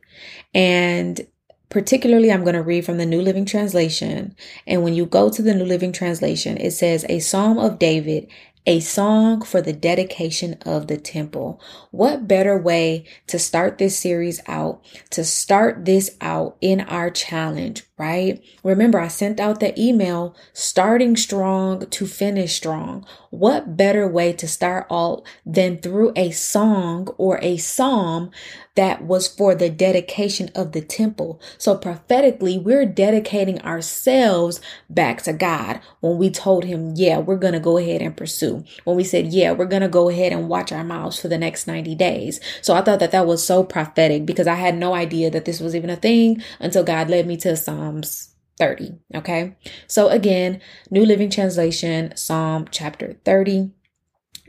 And 0.53 1.27
Particularly, 1.69 2.31
I'm 2.31 2.43
going 2.43 2.55
to 2.55 2.63
read 2.63 2.85
from 2.85 2.97
the 2.97 3.05
New 3.05 3.21
Living 3.21 3.45
Translation. 3.45 4.35
And 4.65 4.83
when 4.83 4.95
you 4.95 5.05
go 5.05 5.29
to 5.29 5.41
the 5.41 5.53
New 5.53 5.65
Living 5.65 5.91
Translation, 5.91 6.57
it 6.57 6.71
says, 6.71 7.05
A 7.07 7.19
Psalm 7.19 7.59
of 7.59 7.77
David, 7.77 8.27
a 8.65 8.79
song 8.79 9.41
for 9.41 9.61
the 9.61 9.73
dedication 9.73 10.57
of 10.65 10.87
the 10.87 10.97
temple. 10.97 11.61
What 11.91 12.27
better 12.27 12.57
way 12.57 13.05
to 13.27 13.39
start 13.39 13.77
this 13.77 13.97
series 13.97 14.41
out, 14.47 14.83
to 15.11 15.23
start 15.23 15.85
this 15.85 16.15
out 16.21 16.57
in 16.61 16.81
our 16.81 17.09
challenge, 17.09 17.83
right? 17.99 18.41
Remember, 18.63 18.99
I 18.99 19.09
sent 19.09 19.39
out 19.39 19.59
the 19.59 19.79
email 19.79 20.35
starting 20.53 21.17
strong 21.17 21.85
to 21.87 22.07
finish 22.07 22.55
strong. 22.55 23.05
What 23.29 23.77
better 23.77 24.07
way 24.07 24.33
to 24.33 24.47
start 24.47 24.87
all 24.89 25.25
than 25.45 25.77
through 25.77 26.13
a 26.15 26.31
song 26.31 27.09
or 27.17 27.39
a 27.43 27.57
psalm 27.57 28.31
that 28.79 29.03
was 29.03 29.27
for 29.27 29.55
the 29.55 29.69
dedication 29.69 30.49
of 30.55 30.71
the 30.71 30.79
temple. 30.79 31.41
So 31.57 31.75
prophetically, 31.75 32.57
we're 32.57 32.85
dedicating 32.85 33.61
ourselves 33.61 34.61
back 34.89 35.21
to 35.23 35.33
God 35.33 35.81
when 35.99 36.17
we 36.17 36.29
told 36.29 36.63
him, 36.63 36.93
yeah, 36.95 37.17
we're 37.17 37.35
going 37.35 37.51
to 37.51 37.59
go 37.59 37.77
ahead 37.77 38.01
and 38.01 38.15
pursue. 38.15 38.63
When 38.85 38.95
we 38.95 39.03
said, 39.03 39.33
yeah, 39.33 39.51
we're 39.51 39.65
going 39.65 39.81
to 39.81 39.89
go 39.89 40.07
ahead 40.07 40.31
and 40.31 40.47
watch 40.47 40.71
our 40.71 40.85
mouths 40.85 41.19
for 41.19 41.27
the 41.27 41.37
next 41.37 41.67
90 41.67 41.93
days. 41.95 42.39
So 42.61 42.73
I 42.73 42.81
thought 42.81 42.99
that 42.99 43.11
that 43.11 43.27
was 43.27 43.45
so 43.45 43.65
prophetic 43.65 44.25
because 44.25 44.47
I 44.47 44.55
had 44.55 44.77
no 44.77 44.93
idea 44.93 45.29
that 45.29 45.43
this 45.43 45.59
was 45.59 45.75
even 45.75 45.89
a 45.89 45.97
thing 45.97 46.41
until 46.61 46.85
God 46.85 47.09
led 47.09 47.27
me 47.27 47.35
to 47.35 47.57
Um, 47.89 48.03
Psalms 48.03 48.35
30. 48.59 48.99
Okay. 49.15 49.55
So 49.87 50.09
again, 50.09 50.61
New 50.91 51.05
Living 51.05 51.29
Translation, 51.29 52.15
Psalm 52.15 52.67
chapter 52.71 53.15
30. 53.25 53.71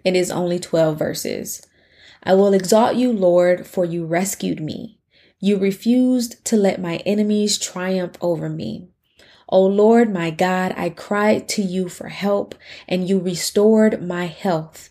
It 0.04 0.16
is 0.16 0.30
only 0.30 0.59
12 0.59 0.99
verses. 0.99 1.66
I 2.23 2.35
will 2.35 2.52
exalt 2.52 2.97
you, 2.97 3.12
Lord, 3.12 3.66
for 3.66 3.85
you 3.85 4.04
rescued 4.04 4.61
me. 4.61 4.99
You 5.38 5.59
refused 5.59 6.44
to 6.47 6.56
let 6.56 6.80
my 6.80 6.97
enemies 7.06 7.56
triumph 7.56 8.16
over 8.20 8.49
me. 8.49 8.88
O 9.49 9.64
Lord, 9.64 10.12
my 10.12 10.30
God, 10.30 10.75
I 10.76 10.90
cried 10.90 11.49
to 11.50 11.62
you 11.62 11.88
for 11.88 12.09
help, 12.09 12.54
and 12.88 13.09
you 13.09 13.18
restored 13.18 14.02
my 14.02 14.26
health. 14.26 14.90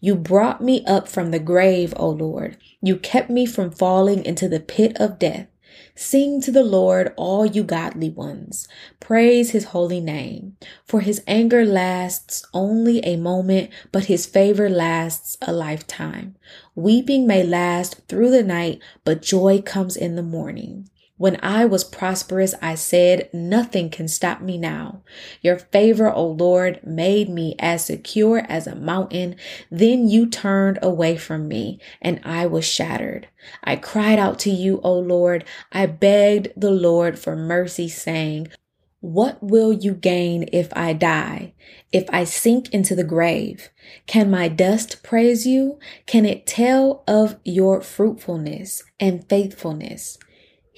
You 0.00 0.14
brought 0.14 0.62
me 0.62 0.84
up 0.86 1.06
from 1.06 1.32
the 1.32 1.38
grave, 1.38 1.92
O 1.96 2.08
Lord. 2.08 2.56
You 2.80 2.96
kept 2.96 3.30
me 3.30 3.46
from 3.46 3.70
falling 3.70 4.24
into 4.24 4.48
the 4.48 4.60
pit 4.60 4.96
of 4.98 5.18
death. 5.18 5.49
Sing 6.02 6.40
to 6.40 6.50
the 6.50 6.64
Lord, 6.64 7.12
all 7.18 7.44
you 7.44 7.62
godly 7.62 8.08
ones. 8.08 8.66
Praise 9.00 9.50
his 9.50 9.64
holy 9.64 10.00
name. 10.00 10.56
For 10.86 11.00
his 11.00 11.22
anger 11.26 11.62
lasts 11.62 12.42
only 12.54 13.04
a 13.04 13.16
moment, 13.16 13.68
but 13.92 14.06
his 14.06 14.24
favor 14.24 14.70
lasts 14.70 15.36
a 15.42 15.52
lifetime. 15.52 16.36
Weeping 16.74 17.26
may 17.26 17.42
last 17.42 18.00
through 18.08 18.30
the 18.30 18.42
night, 18.42 18.80
but 19.04 19.20
joy 19.20 19.60
comes 19.60 19.94
in 19.94 20.16
the 20.16 20.22
morning. 20.22 20.88
When 21.20 21.38
I 21.42 21.66
was 21.66 21.84
prosperous, 21.84 22.54
I 22.62 22.76
said, 22.76 23.28
Nothing 23.34 23.90
can 23.90 24.08
stop 24.08 24.40
me 24.40 24.56
now. 24.56 25.02
Your 25.42 25.58
favor, 25.58 26.10
O 26.10 26.26
Lord, 26.26 26.80
made 26.82 27.28
me 27.28 27.56
as 27.58 27.84
secure 27.84 28.38
as 28.48 28.66
a 28.66 28.74
mountain. 28.74 29.36
Then 29.70 30.08
you 30.08 30.26
turned 30.26 30.78
away 30.80 31.18
from 31.18 31.46
me, 31.46 31.78
and 32.00 32.22
I 32.24 32.46
was 32.46 32.64
shattered. 32.64 33.28
I 33.62 33.76
cried 33.76 34.18
out 34.18 34.38
to 34.38 34.50
you, 34.50 34.80
O 34.82 34.94
Lord. 34.98 35.44
I 35.70 35.84
begged 35.84 36.54
the 36.56 36.70
Lord 36.70 37.18
for 37.18 37.36
mercy, 37.36 37.90
saying, 37.90 38.48
What 39.00 39.42
will 39.42 39.74
you 39.74 39.92
gain 39.92 40.48
if 40.54 40.72
I 40.74 40.94
die? 40.94 41.52
If 41.92 42.08
I 42.08 42.24
sink 42.24 42.72
into 42.72 42.94
the 42.94 43.04
grave? 43.04 43.68
Can 44.06 44.30
my 44.30 44.48
dust 44.48 45.02
praise 45.02 45.46
you? 45.46 45.78
Can 46.06 46.24
it 46.24 46.46
tell 46.46 47.04
of 47.06 47.36
your 47.44 47.82
fruitfulness 47.82 48.84
and 48.98 49.28
faithfulness? 49.28 50.16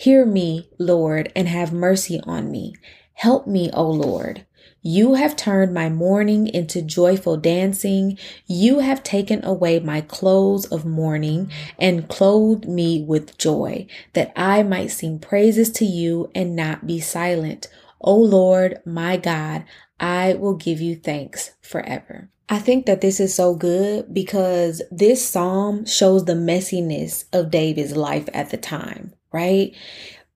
Hear 0.03 0.27
me, 0.27 0.69
Lord, 0.81 1.31
and 1.37 1.47
have 1.47 1.73
mercy 1.73 2.21
on 2.25 2.51
me. 2.51 2.75
Help 3.13 3.47
me, 3.47 3.71
O 3.73 3.89
Lord. 3.89 4.45
You 4.83 5.15
have 5.15 5.37
turned 5.37 5.73
my 5.73 5.91
mourning 5.91 6.49
into 6.49 6.83
joyful 6.83 7.37
dancing. 7.37 8.19
You 8.49 8.81
have 8.81 9.05
taken 9.05 9.45
away 9.45 9.79
my 9.79 10.01
clothes 10.01 10.67
of 10.67 10.85
mourning 10.85 11.53
and 11.79 12.09
clothed 12.09 12.67
me 12.67 13.05
with 13.05 13.39
joy, 13.39 13.87
that 14.15 14.33
I 14.35 14.65
might 14.65 14.91
sing 14.91 15.21
praises 15.21 15.71
to 15.75 15.85
you 15.85 16.33
and 16.35 16.57
not 16.57 16.85
be 16.85 16.99
silent. 16.99 17.69
O 18.01 18.17
Lord, 18.17 18.81
my 18.85 19.17
God, 19.17 19.63
I 20.01 20.35
will 20.35 20.57
give 20.57 20.81
you 20.81 20.97
thanks 20.97 21.53
forever. 21.61 22.29
I 22.49 22.59
think 22.59 22.87
that 22.87 23.03
this 23.03 23.21
is 23.21 23.37
so 23.37 23.55
good 23.55 24.13
because 24.13 24.83
this 24.91 25.25
psalm 25.25 25.87
shows 25.87 26.25
the 26.25 26.33
messiness 26.33 27.27
of 27.33 27.53
David's 27.53 27.95
life 27.97 28.29
at 28.35 28.51
the 28.51 28.57
time 28.57 29.13
right? 29.33 29.75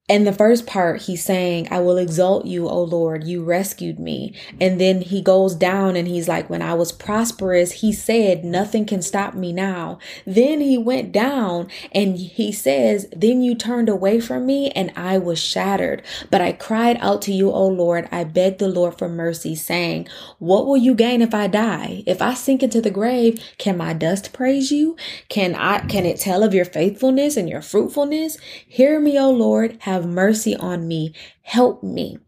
And 0.09 0.25
the 0.25 0.31
first 0.31 0.65
part, 0.65 1.01
he's 1.01 1.21
saying, 1.21 1.67
I 1.69 1.81
will 1.81 1.97
exalt 1.97 2.45
you, 2.45 2.69
O 2.69 2.81
Lord, 2.81 3.25
you 3.25 3.43
rescued 3.43 3.99
me. 3.99 4.33
And 4.61 4.79
then 4.79 5.01
he 5.01 5.21
goes 5.21 5.53
down 5.53 5.97
and 5.97 6.07
he's 6.07 6.29
like, 6.29 6.49
when 6.49 6.61
I 6.61 6.75
was 6.75 6.93
prosperous, 6.93 7.73
he 7.73 7.91
said, 7.91 8.45
nothing 8.45 8.85
can 8.85 9.01
stop 9.01 9.33
me 9.33 9.51
now. 9.51 9.99
Then 10.25 10.61
he 10.61 10.77
went 10.77 11.11
down 11.11 11.67
and 11.91 12.17
he 12.17 12.53
says, 12.53 13.07
then 13.13 13.41
you 13.41 13.53
turned 13.53 13.89
away 13.89 14.21
from 14.21 14.45
me 14.45 14.69
and 14.71 14.93
I 14.95 15.17
was 15.17 15.39
shattered. 15.39 16.03
But 16.31 16.39
I 16.39 16.53
cried 16.53 16.97
out 17.01 17.21
to 17.23 17.33
you, 17.33 17.51
O 17.51 17.67
Lord. 17.67 18.07
I 18.09 18.23
begged 18.23 18.59
the 18.59 18.69
Lord 18.69 18.97
for 18.97 19.09
mercy 19.09 19.55
saying, 19.55 20.07
what 20.39 20.65
will 20.65 20.77
you 20.77 20.95
gain 20.95 21.21
if 21.21 21.33
I 21.33 21.47
die? 21.47 22.03
If 22.05 22.21
I 22.21 22.33
sink 22.33 22.63
into 22.63 22.79
the 22.79 22.91
grave, 22.91 23.43
can 23.57 23.75
my 23.75 23.91
dust 23.91 24.31
praise 24.31 24.71
you? 24.71 24.95
Can 25.27 25.53
I, 25.53 25.79
can 25.79 26.05
it 26.05 26.17
tell 26.17 26.43
of 26.43 26.53
your 26.53 26.63
faithfulness 26.63 27.35
and 27.35 27.49
your 27.49 27.61
fruitfulness? 27.61 28.37
Hear 28.65 29.01
me, 29.01 29.19
O 29.19 29.29
Lord. 29.29 29.77
Have 29.81 29.96
have 29.97 30.07
mercy 30.07 30.55
on 30.55 30.87
me. 30.87 31.13
Help 31.41 31.83
me. 31.83 32.19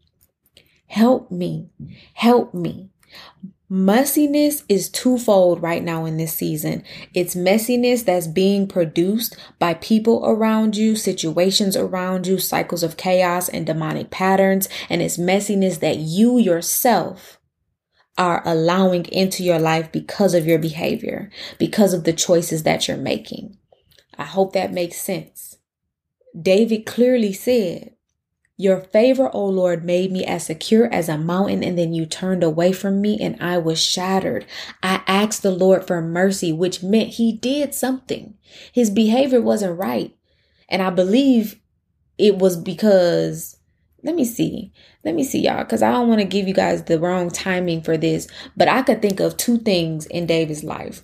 Help 0.86 1.30
me. 1.30 1.70
Help 2.14 2.52
me. 2.52 2.90
Messiness 3.70 4.64
is 4.68 4.90
twofold 4.90 5.62
right 5.62 5.84
now 5.84 6.04
in 6.04 6.16
this 6.16 6.34
season. 6.34 6.82
It's 7.14 7.36
messiness 7.36 8.04
that's 8.04 8.26
being 8.26 8.66
produced 8.66 9.36
by 9.60 9.74
people 9.74 10.26
around 10.26 10.76
you, 10.76 10.96
situations 10.96 11.76
around 11.76 12.26
you, 12.26 12.38
cycles 12.38 12.82
of 12.82 12.96
chaos 12.96 13.48
and 13.48 13.64
demonic 13.64 14.10
patterns. 14.10 14.68
And 14.88 15.00
it's 15.00 15.18
messiness 15.18 15.78
that 15.78 15.98
you 15.98 16.36
yourself 16.36 17.38
are 18.18 18.42
allowing 18.44 19.04
into 19.06 19.44
your 19.44 19.60
life 19.60 19.92
because 19.92 20.34
of 20.34 20.46
your 20.46 20.58
behavior, 20.58 21.30
because 21.58 21.94
of 21.94 22.02
the 22.02 22.12
choices 22.12 22.64
that 22.64 22.88
you're 22.88 22.96
making. 22.96 23.56
I 24.18 24.24
hope 24.24 24.52
that 24.54 24.72
makes 24.72 24.96
sense. 24.96 25.59
David 26.38 26.86
clearly 26.86 27.32
said, 27.32 27.94
Your 28.56 28.80
favor, 28.80 29.30
O 29.32 29.46
Lord, 29.46 29.84
made 29.84 30.12
me 30.12 30.24
as 30.24 30.46
secure 30.46 30.92
as 30.92 31.08
a 31.08 31.18
mountain, 31.18 31.64
and 31.64 31.78
then 31.78 31.92
you 31.92 32.06
turned 32.06 32.42
away 32.42 32.72
from 32.72 33.00
me, 33.00 33.18
and 33.20 33.36
I 33.40 33.58
was 33.58 33.82
shattered. 33.82 34.46
I 34.82 35.02
asked 35.06 35.42
the 35.42 35.50
Lord 35.50 35.86
for 35.86 36.00
mercy, 36.00 36.52
which 36.52 36.82
meant 36.82 37.10
he 37.10 37.32
did 37.32 37.74
something. 37.74 38.34
His 38.72 38.90
behavior 38.90 39.40
wasn't 39.40 39.78
right. 39.78 40.14
And 40.68 40.82
I 40.82 40.90
believe 40.90 41.60
it 42.16 42.38
was 42.38 42.56
because, 42.56 43.56
let 44.04 44.14
me 44.14 44.24
see, 44.24 44.72
let 45.04 45.14
me 45.14 45.24
see, 45.24 45.40
y'all, 45.40 45.64
because 45.64 45.82
I 45.82 45.90
don't 45.90 46.08
want 46.08 46.20
to 46.20 46.26
give 46.26 46.46
you 46.46 46.54
guys 46.54 46.84
the 46.84 47.00
wrong 47.00 47.30
timing 47.30 47.82
for 47.82 47.96
this, 47.96 48.28
but 48.56 48.68
I 48.68 48.82
could 48.82 49.02
think 49.02 49.18
of 49.20 49.36
two 49.36 49.58
things 49.58 50.06
in 50.06 50.26
David's 50.26 50.62
life. 50.62 51.02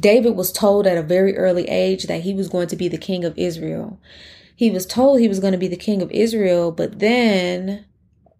David 0.00 0.36
was 0.36 0.52
told 0.52 0.86
at 0.86 0.96
a 0.96 1.02
very 1.02 1.36
early 1.36 1.68
age 1.68 2.04
that 2.04 2.22
he 2.22 2.32
was 2.32 2.48
going 2.48 2.68
to 2.68 2.76
be 2.76 2.88
the 2.88 2.98
king 2.98 3.24
of 3.24 3.36
Israel. 3.36 4.00
He 4.54 4.70
was 4.70 4.86
told 4.86 5.20
he 5.20 5.28
was 5.28 5.40
going 5.40 5.52
to 5.52 5.58
be 5.58 5.68
the 5.68 5.76
king 5.76 6.02
of 6.02 6.10
Israel, 6.10 6.70
but 6.72 6.98
then 6.98 7.84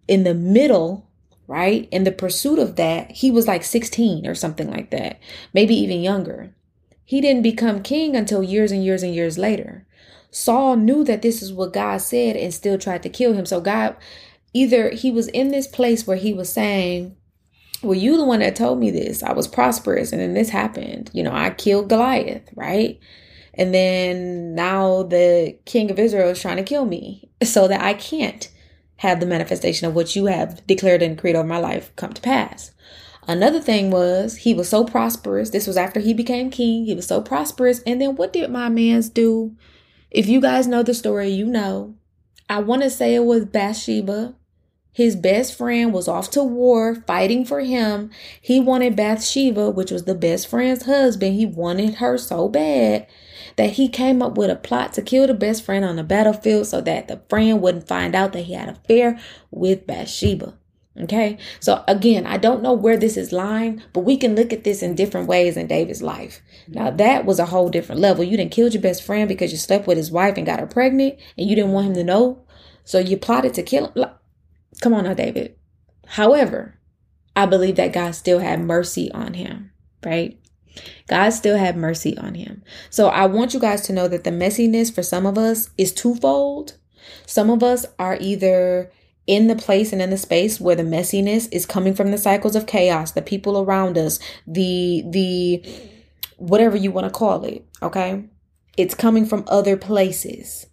in 0.07 0.23
the 0.23 0.33
middle, 0.33 1.09
right, 1.47 1.87
in 1.91 2.03
the 2.03 2.11
pursuit 2.11 2.59
of 2.59 2.75
that, 2.77 3.11
he 3.11 3.29
was 3.29 3.47
like 3.47 3.63
16 3.63 4.25
or 4.25 4.35
something 4.35 4.69
like 4.69 4.89
that, 4.91 5.19
maybe 5.53 5.75
even 5.75 6.01
younger. 6.01 6.53
He 7.03 7.21
didn't 7.21 7.43
become 7.43 7.81
king 7.81 8.15
until 8.15 8.43
years 8.43 8.71
and 8.71 8.83
years 8.83 9.03
and 9.03 9.13
years 9.13 9.37
later. 9.37 9.85
Saul 10.31 10.75
knew 10.75 11.03
that 11.05 11.21
this 11.21 11.41
is 11.41 11.51
what 11.51 11.73
God 11.73 12.01
said 12.01 12.35
and 12.35 12.53
still 12.53 12.77
tried 12.77 13.03
to 13.03 13.09
kill 13.09 13.33
him. 13.33 13.45
So 13.45 13.59
God, 13.59 13.95
either 14.53 14.91
he 14.91 15.11
was 15.11 15.27
in 15.29 15.49
this 15.49 15.67
place 15.67 16.05
where 16.05 16.17
he 16.17 16.33
was 16.33 16.51
saying, 16.51 17.15
well, 17.81 17.97
you 17.97 18.17
the 18.17 18.25
one 18.25 18.39
that 18.39 18.55
told 18.55 18.79
me 18.79 18.91
this. 18.91 19.23
I 19.23 19.33
was 19.33 19.47
prosperous 19.47 20.11
and 20.11 20.21
then 20.21 20.33
this 20.33 20.49
happened. 20.49 21.09
You 21.13 21.23
know, 21.23 21.33
I 21.33 21.51
killed 21.51 21.89
Goliath, 21.89 22.49
right? 22.55 22.99
And 23.53 23.73
then 23.73 24.55
now 24.55 25.03
the 25.03 25.57
king 25.65 25.89
of 25.91 25.99
Israel 25.99 26.29
is 26.29 26.41
trying 26.41 26.57
to 26.57 26.63
kill 26.63 26.85
me 26.85 27.29
so 27.43 27.67
that 27.67 27.81
I 27.81 27.93
can't 27.93 28.49
have 28.97 29.19
the 29.19 29.25
manifestation 29.25 29.87
of 29.87 29.95
what 29.95 30.15
you 30.15 30.25
have 30.25 30.65
declared 30.67 31.01
and 31.01 31.15
decreed 31.15 31.35
over 31.35 31.47
my 31.47 31.59
life 31.59 31.95
come 31.95 32.13
to 32.13 32.21
pass. 32.21 32.71
Another 33.27 33.61
thing 33.61 33.91
was 33.91 34.37
he 34.37 34.53
was 34.53 34.67
so 34.67 34.83
prosperous. 34.83 35.51
This 35.51 35.67
was 35.67 35.77
after 35.77 35.99
he 35.99 36.13
became 36.13 36.49
king. 36.49 36.85
He 36.85 36.95
was 36.95 37.07
so 37.07 37.21
prosperous. 37.21 37.81
And 37.85 38.01
then 38.01 38.15
what 38.15 38.33
did 38.33 38.49
my 38.49 38.69
man's 38.69 39.07
do? 39.07 39.55
If 40.09 40.27
you 40.27 40.41
guys 40.41 40.67
know 40.67 40.83
the 40.83 40.93
story, 40.93 41.29
you 41.29 41.45
know. 41.45 41.95
I 42.49 42.59
want 42.59 42.81
to 42.81 42.89
say 42.89 43.13
it 43.13 43.25
was 43.25 43.45
Bathsheba 43.45 44.35
his 44.91 45.15
best 45.15 45.57
friend 45.57 45.93
was 45.93 46.07
off 46.07 46.29
to 46.31 46.43
war 46.43 46.95
fighting 47.07 47.45
for 47.45 47.61
him. 47.61 48.09
He 48.41 48.59
wanted 48.59 48.95
Bathsheba, 48.95 49.69
which 49.69 49.91
was 49.91 50.05
the 50.05 50.15
best 50.15 50.47
friend's 50.47 50.85
husband. 50.85 51.35
He 51.35 51.45
wanted 51.45 51.95
her 51.95 52.17
so 52.17 52.49
bad 52.49 53.07
that 53.55 53.71
he 53.71 53.87
came 53.87 54.21
up 54.21 54.37
with 54.37 54.49
a 54.49 54.55
plot 54.55 54.93
to 54.93 55.01
kill 55.01 55.27
the 55.27 55.33
best 55.33 55.63
friend 55.63 55.85
on 55.85 55.95
the 55.95 56.03
battlefield 56.03 56.67
so 56.67 56.81
that 56.81 57.07
the 57.07 57.21
friend 57.29 57.61
wouldn't 57.61 57.87
find 57.87 58.15
out 58.15 58.33
that 58.33 58.41
he 58.41 58.53
had 58.53 58.69
an 58.69 58.75
affair 58.75 59.19
with 59.51 59.85
Bathsheba. 59.85 60.55
Okay. 60.99 61.37
So 61.59 61.83
again, 61.87 62.25
I 62.25 62.37
don't 62.37 62.61
know 62.61 62.73
where 62.73 62.97
this 62.97 63.15
is 63.15 63.31
lying, 63.31 63.81
but 63.93 64.01
we 64.01 64.17
can 64.17 64.35
look 64.35 64.51
at 64.51 64.63
this 64.65 64.81
in 64.81 64.95
different 64.95 65.27
ways 65.27 65.55
in 65.55 65.67
David's 65.67 66.01
life. 66.01 66.41
Now 66.67 66.87
mm-hmm. 66.87 66.97
that 66.97 67.25
was 67.25 67.39
a 67.39 67.45
whole 67.45 67.69
different 67.69 68.01
level. 68.01 68.23
You 68.23 68.35
didn't 68.35 68.51
kill 68.51 68.67
your 68.67 68.81
best 68.81 69.03
friend 69.03 69.29
because 69.29 69.51
you 69.51 69.57
slept 69.57 69.87
with 69.87 69.97
his 69.97 70.11
wife 70.11 70.35
and 70.35 70.45
got 70.45 70.59
her 70.59 70.67
pregnant 70.67 71.17
and 71.37 71.49
you 71.49 71.55
didn't 71.55 71.71
want 71.71 71.87
him 71.87 71.93
to 71.93 72.03
know. 72.03 72.43
So 72.83 72.99
you 72.99 73.17
plotted 73.17 73.53
to 73.53 73.63
kill 73.63 73.91
him. 73.91 74.09
Come 74.81 74.93
on 74.93 75.03
now, 75.03 75.13
David. 75.13 75.55
However, 76.07 76.79
I 77.35 77.45
believe 77.45 77.75
that 77.75 77.93
God 77.93 78.11
still 78.15 78.39
had 78.39 78.61
mercy 78.61 79.11
on 79.11 79.33
him, 79.33 79.71
right? 80.05 80.39
God 81.07 81.31
still 81.31 81.57
had 81.57 81.77
mercy 81.77 82.17
on 82.17 82.35
him. 82.35 82.63
So 82.89 83.07
I 83.07 83.25
want 83.25 83.53
you 83.53 83.59
guys 83.59 83.81
to 83.83 83.93
know 83.93 84.07
that 84.07 84.23
the 84.23 84.31
messiness 84.31 84.93
for 84.93 85.03
some 85.03 85.25
of 85.25 85.37
us 85.37 85.69
is 85.77 85.93
twofold. 85.93 86.77
Some 87.25 87.49
of 87.49 87.63
us 87.63 87.85
are 87.97 88.17
either 88.19 88.91
in 89.27 89.47
the 89.47 89.55
place 89.55 89.93
and 89.93 90.01
in 90.01 90.09
the 90.09 90.17
space 90.17 90.59
where 90.59 90.75
the 90.75 90.83
messiness 90.83 91.47
is 91.51 91.65
coming 91.65 91.93
from 91.93 92.11
the 92.11 92.17
cycles 92.17 92.55
of 92.55 92.65
chaos, 92.65 93.11
the 93.11 93.21
people 93.21 93.59
around 93.59 93.97
us, 93.97 94.19
the 94.47 95.03
the 95.07 95.63
whatever 96.37 96.77
you 96.77 96.91
want 96.91 97.05
to 97.05 97.11
call 97.11 97.43
it, 97.43 97.65
okay? 97.81 98.23
It's 98.77 98.95
coming 98.95 99.25
from 99.25 99.43
other 99.47 99.75
places. 99.75 100.67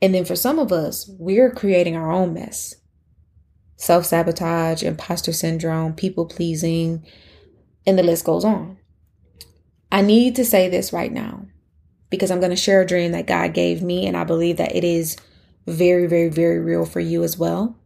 And 0.00 0.14
then 0.14 0.24
for 0.24 0.34
some 0.34 0.58
of 0.58 0.72
us, 0.72 1.08
we're 1.18 1.50
creating 1.50 1.96
our 1.96 2.10
own 2.10 2.34
mess 2.34 2.74
self 3.82 4.06
sabotage, 4.06 4.84
imposter 4.84 5.32
syndrome, 5.32 5.92
people 5.92 6.24
pleasing, 6.24 7.04
and 7.84 7.98
the 7.98 8.02
list 8.04 8.24
goes 8.24 8.44
on. 8.44 8.78
I 9.90 10.02
need 10.02 10.36
to 10.36 10.44
say 10.44 10.68
this 10.68 10.92
right 10.92 11.10
now 11.12 11.46
because 12.08 12.30
I'm 12.30 12.38
going 12.38 12.50
to 12.50 12.56
share 12.56 12.82
a 12.82 12.86
dream 12.86 13.10
that 13.10 13.26
God 13.26 13.54
gave 13.54 13.82
me, 13.82 14.06
and 14.06 14.16
I 14.16 14.22
believe 14.22 14.56
that 14.58 14.76
it 14.76 14.84
is 14.84 15.16
very, 15.66 16.06
very, 16.06 16.28
very 16.28 16.60
real 16.60 16.86
for 16.86 17.00
you 17.00 17.24
as 17.24 17.36
well. 17.36 17.76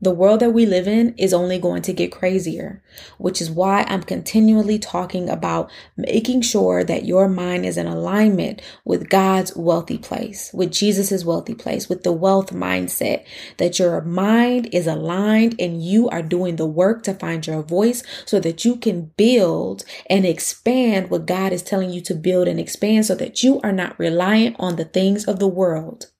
The 0.00 0.10
world 0.10 0.40
that 0.40 0.52
we 0.52 0.66
live 0.66 0.86
in 0.86 1.14
is 1.16 1.32
only 1.32 1.58
going 1.58 1.82
to 1.82 1.92
get 1.92 2.12
crazier, 2.12 2.82
which 3.18 3.40
is 3.40 3.50
why 3.50 3.84
I'm 3.88 4.02
continually 4.02 4.78
talking 4.78 5.28
about 5.28 5.70
making 5.96 6.42
sure 6.42 6.84
that 6.84 7.06
your 7.06 7.28
mind 7.28 7.64
is 7.64 7.76
in 7.76 7.86
alignment 7.86 8.60
with 8.84 9.08
God's 9.08 9.56
wealthy 9.56 9.98
place, 9.98 10.50
with 10.52 10.70
Jesus's 10.70 11.24
wealthy 11.24 11.54
place, 11.54 11.88
with 11.88 12.04
the 12.04 12.12
wealth 12.12 12.52
mindset, 12.52 13.24
that 13.56 13.78
your 13.78 14.02
mind 14.02 14.68
is 14.72 14.86
aligned 14.86 15.56
and 15.58 15.82
you 15.82 16.08
are 16.10 16.22
doing 16.22 16.56
the 16.56 16.66
work 16.66 17.02
to 17.04 17.14
find 17.14 17.46
your 17.46 17.62
voice 17.62 18.02
so 18.26 18.38
that 18.40 18.64
you 18.64 18.76
can 18.76 19.12
build 19.16 19.84
and 20.08 20.26
expand 20.26 21.10
what 21.10 21.26
God 21.26 21.52
is 21.52 21.62
telling 21.62 21.90
you 21.90 22.00
to 22.02 22.14
build 22.14 22.48
and 22.48 22.60
expand 22.60 23.06
so 23.06 23.14
that 23.14 23.42
you 23.42 23.60
are 23.62 23.72
not 23.72 23.98
reliant 23.98 24.56
on 24.58 24.76
the 24.76 24.84
things 24.84 25.24
of 25.24 25.38
the 25.38 25.48
world. 25.48 26.10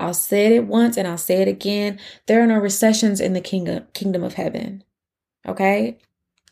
I'll 0.00 0.14
say 0.14 0.56
it 0.56 0.66
once 0.66 0.96
and 0.96 1.06
I'll 1.06 1.18
say 1.18 1.42
it 1.42 1.48
again. 1.48 2.00
There 2.26 2.42
are 2.42 2.46
no 2.46 2.58
recessions 2.58 3.20
in 3.20 3.34
the 3.34 3.40
kingdom 3.40 3.86
kingdom 3.92 4.22
of 4.22 4.34
heaven. 4.34 4.82
Okay? 5.46 5.98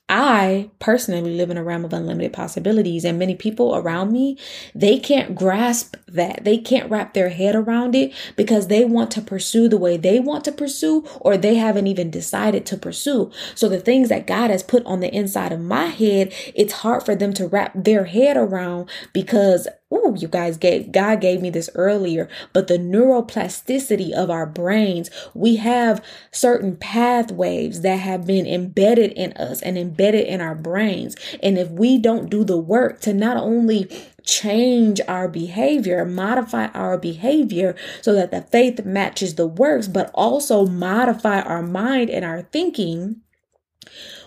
I 0.09 0.71
personally 0.79 1.37
live 1.37 1.51
in 1.51 1.59
a 1.59 1.65
realm 1.65 1.85
of 1.85 1.93
unlimited 1.93 2.33
possibilities, 2.33 3.05
and 3.05 3.19
many 3.19 3.35
people 3.35 3.77
around 3.77 4.11
me, 4.11 4.39
they 4.75 4.99
can't 4.99 5.35
grasp 5.35 5.97
that. 6.07 6.45
They 6.45 6.57
can't 6.57 6.91
wrap 6.91 7.13
their 7.13 7.29
head 7.29 7.55
around 7.55 7.95
it 7.95 8.15
because 8.35 8.69
they 8.69 8.87
want 8.87 9.11
to 9.13 9.21
pursue 9.21 9.69
the 9.69 9.77
way 9.77 9.99
they 9.99 10.19
want 10.19 10.45
to 10.45 10.53
pursue, 10.53 11.07
or 11.21 11.37
they 11.37 11.57
haven't 11.57 11.89
even 11.89 12.11
decided 12.11 12.65
to 12.67 12.79
pursue. 12.79 13.31
So, 13.55 13.69
the 13.69 13.81
things 13.81 14.09
that 14.09 14.27
God 14.27 14.49
has 14.51 14.63
put 14.63 14.85
on 14.87 15.01
the 15.01 15.15
inside 15.15 15.53
of 15.53 15.61
my 15.61 15.87
head, 15.87 16.33
it's 16.55 16.73
hard 16.73 17.05
for 17.05 17.15
them 17.15 17.35
to 17.35 17.47
wrap 17.47 17.73
their 17.75 18.05
head 18.05 18.39
around 18.39 18.89
because 19.13 19.69
Ooh, 19.93 20.15
you 20.19 20.29
guys 20.29 20.59
gave 20.59 20.93
God 20.93 21.23
gave 21.23 21.41
me 21.41 21.49
this 21.49 21.71
earlier, 21.75 22.29
but 22.53 22.69
the 22.69 22.79
neuroplasticity 22.79 24.13
of 24.13 24.29
our 24.29 24.45
brains, 24.45 25.11
we 25.33 25.57
have 25.57 26.05
certain 26.31 26.77
pathways 26.77 27.81
that 27.81 27.97
have 27.97 28.27
been 28.27 28.47
embedded 28.47 29.13
in 29.13 29.33
us 29.33 29.63
and 29.63 29.79
embedded 29.79 30.27
in 30.27 30.43
our 30.43 30.55
brains. 30.55 31.17
And 31.43 31.57
if 31.57 31.71
we 31.71 31.97
don't 31.97 32.29
do 32.29 32.45
the 32.45 32.59
work 32.59 33.01
to 33.03 33.15
not 33.15 33.39
only 33.39 33.89
change 34.25 35.01
our 35.09 35.27
behavior, 35.27 36.05
modify 36.05 36.67
our 36.69 36.99
behavior 36.99 37.75
so 38.03 38.13
that 38.13 38.31
the 38.31 38.43
faith 38.43 38.85
matches 38.85 39.37
the 39.37 39.47
works, 39.47 39.89
but 39.89 40.11
also 40.13 40.67
modify 40.67 41.41
our 41.41 41.63
mind 41.63 42.11
and 42.11 42.27
our 42.27 42.43
thinking, 42.43 43.23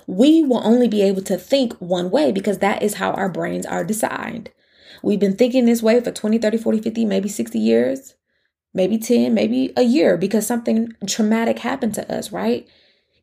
we 0.07 0.43
will 0.43 0.65
only 0.65 0.87
be 0.87 1.03
able 1.03 1.21
to 1.21 1.37
think 1.37 1.73
one 1.73 2.09
way 2.09 2.31
because 2.31 2.57
that 2.57 2.81
is 2.81 2.95
how 2.95 3.11
our 3.11 3.29
brains 3.29 3.67
are 3.67 3.83
designed. 3.83 4.49
We've 5.03 5.19
been 5.19 5.35
thinking 5.35 5.65
this 5.65 5.81
way 5.81 5.99
for 6.01 6.11
20, 6.11 6.37
30, 6.37 6.57
40, 6.57 6.81
50, 6.81 7.05
maybe 7.05 7.29
60 7.29 7.59
years, 7.59 8.15
maybe 8.73 8.97
10, 8.97 9.33
maybe 9.33 9.73
a 9.75 9.83
year 9.83 10.17
because 10.17 10.45
something 10.45 10.93
traumatic 11.07 11.59
happened 11.59 11.95
to 11.95 12.13
us, 12.13 12.31
right? 12.31 12.67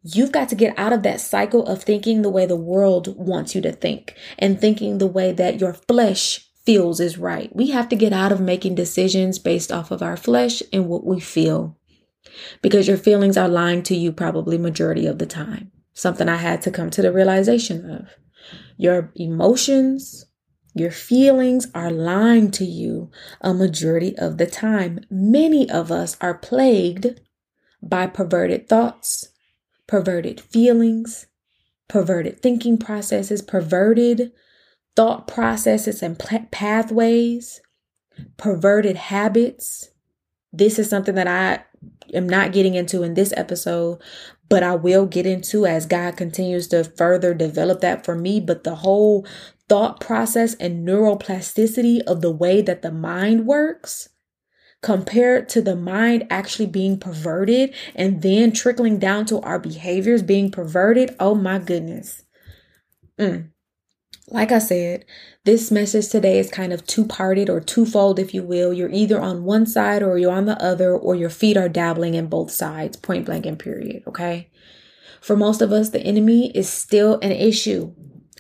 You've 0.03 0.33
got 0.33 0.49
to 0.51 0.55
get 0.55 0.79
out 0.79 0.93
of 0.93 1.03
that 1.03 1.21
cycle 1.21 1.67
of 1.67 1.83
thinking 1.83 2.23
the 2.23 2.31
way 2.31 2.47
the 2.47 2.57
world 2.57 3.15
wants 3.17 3.55
you 3.55 3.61
to 3.63 3.73
think 3.73 4.15
and 4.39 4.61
thinking 4.61 4.99
the 4.99 5.07
way 5.07 5.33
that 5.33 5.61
your 5.61 5.75
flesh 5.75 6.49
feels 6.65 7.01
is 7.01 7.19
right. 7.19 7.55
We 7.55 7.71
have 7.71 7.89
to 7.89 7.97
get 7.97 8.13
out 8.13 8.31
of 8.31 8.41
making 8.41 8.75
decisions 8.75 9.39
based 9.39 9.73
off 9.73 9.91
of 9.91 10.03
our 10.03 10.17
flesh 10.17 10.63
and 10.73 10.89
what 10.89 11.05
we 11.05 11.21
feel 11.21 11.77
because 12.63 12.87
your 12.87 12.97
feelings 12.97 13.37
are 13.37 13.49
lying 13.49 13.83
to 13.85 13.97
you 13.97 14.13
probably 14.13 14.59
majority 14.59 15.07
of 15.07 15.19
the 15.19 15.27
time. 15.27 15.73
Something 15.95 16.29
I 16.29 16.37
had 16.37 16.63
to 16.63 16.71
come 16.71 16.91
to 16.91 17.03
the 17.03 17.13
realization 17.13 17.91
of. 17.91 18.09
Your 18.77 19.11
emotions, 19.17 20.27
your 20.79 20.91
feelings 20.91 21.69
are 21.75 21.91
lying 21.91 22.51
to 22.53 22.65
you 22.65 23.11
a 23.41 23.53
majority 23.53 24.17
of 24.19 24.39
the 24.39 24.47
time. 24.47 25.01
Many 25.11 25.71
of 25.71 25.91
us 25.91 26.17
are 26.21 26.35
plagued 26.35 27.21
by 27.83 28.07
perverted 28.07 28.69
thoughts, 28.69 29.29
perverted 29.87 30.41
feelings, 30.41 31.27
perverted 31.89 32.41
thinking 32.41 32.79
processes, 32.79 33.43
perverted 33.43 34.33
thought 34.97 35.29
processes 35.29 36.03
and 36.03 36.19
pathways, 36.19 37.61
perverted 38.37 38.97
habits. 38.97 39.91
This 40.53 40.79
is 40.79 40.91
something 40.91 41.15
that 41.15 41.29
I 41.29 41.65
am 42.13 42.29
not 42.29 42.53
getting 42.53 42.75
into 42.75 43.03
in 43.03 43.15
this 43.15 43.33
episode, 43.37 44.03
but 44.49 44.63
I 44.63 44.75
will 44.75 45.07
get 45.07 45.27
into 45.27 45.67
as 45.67 45.87
God 45.87 46.17
continues 46.17 46.69
to 46.69 46.85
further 46.85 47.35
develop 47.35 47.81
that 47.81 48.05
for 48.05 48.15
me. 48.15 48.41
But 48.41 48.65
the 48.65 48.77
whole 48.77 49.27
thought 49.69 50.01
process 50.01 50.55
and 50.55 50.87
neuroplasticity 50.87 52.01
of 52.07 52.23
the 52.23 52.31
way 52.31 52.63
that 52.63 52.83
the 52.83 52.93
mind 52.93 53.47
works 53.47 54.09
compared 54.83 55.49
to 55.51 55.61
the 55.61 55.77
mind 55.77 56.27
actually 56.31 56.67
being 56.67 56.99
perverted 56.99 57.75
and 57.95 58.23
then 58.23 58.53
trickling 58.53 58.99
down 58.99 59.27
to 59.27 59.41
our 59.41 59.59
behaviors 59.59 60.23
being 60.23 60.51
perverted. 60.51 61.15
Oh 61.19 61.35
my 61.35 61.59
goodness. 61.59 62.25
Mm. 63.19 63.51
Like 64.29 64.53
I 64.53 64.59
said, 64.59 65.05
this 65.49 65.71
message 65.71 66.11
today 66.11 66.39
is 66.39 66.51
kind 66.51 66.75
of 66.75 66.87
two 66.87 67.07
parted 67.07 67.49
or 67.49 67.59
twofold, 67.59 68.19
if 68.19 68.35
you 68.35 68.43
will. 68.43 68.71
You're 68.71 68.91
either 68.91 69.19
on 69.19 69.45
one 69.45 69.65
side 69.65 70.03
or 70.03 70.19
you're 70.19 70.31
on 70.31 70.45
the 70.45 70.63
other, 70.63 70.95
or 70.95 71.15
your 71.15 71.31
feet 71.31 71.57
are 71.57 71.71
dabbling 71.71 72.13
in 72.13 72.27
both 72.27 72.51
sides, 72.51 72.99
point 72.99 73.25
blank 73.25 73.47
and 73.47 73.59
period. 73.59 74.03
Okay. 74.07 74.51
For 75.23 75.37
most 75.37 75.63
of 75.63 75.73
us, 75.73 75.89
the 75.89 76.03
enemy 76.03 76.51
is 76.55 76.69
still 76.69 77.19
an 77.23 77.33
issue. 77.33 77.95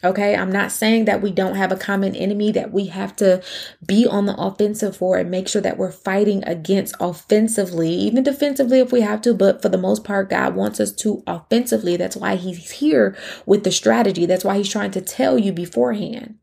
Okay, 0.05 0.37
I'm 0.37 0.53
not 0.53 0.71
saying 0.71 1.07
that 1.07 1.23
we 1.23 1.31
don't 1.31 1.55
have 1.55 1.73
a 1.73 1.77
common 1.77 2.15
enemy 2.15 2.53
that 2.53 2.73
we 2.73 2.88
have 2.88 3.17
to 3.17 3.43
be 3.87 4.07
on 4.07 4.27
the 4.27 4.37
offensive 4.37 4.95
for 4.95 5.17
and 5.17 5.30
make 5.30 5.49
sure 5.49 5.63
that 5.63 5.78
we're 5.78 5.91
fighting 5.91 6.45
against 6.45 6.95
offensively, 7.00 7.89
even 7.89 8.23
defensively 8.23 8.80
if 8.80 8.93
we 8.93 9.00
have 9.00 9.23
to. 9.23 9.32
But 9.32 9.63
for 9.63 9.71
the 9.71 9.78
most 9.78 10.04
part, 10.04 10.28
God 10.28 10.54
wants 10.54 10.78
us 10.78 10.93
to 10.97 11.23
offensively. 11.26 11.97
That's 11.97 12.17
why 12.17 12.37
He's 12.37 12.71
here 12.71 13.17
with 13.47 13.65
the 13.65 13.73
strategy. 13.73 14.26
That's 14.26 14.45
why 14.45 14.59
He's 14.59 14.69
trying 14.69 14.91
to 14.91 15.00
tell 15.00 15.39
you 15.39 15.52
beforehand. 15.52 16.35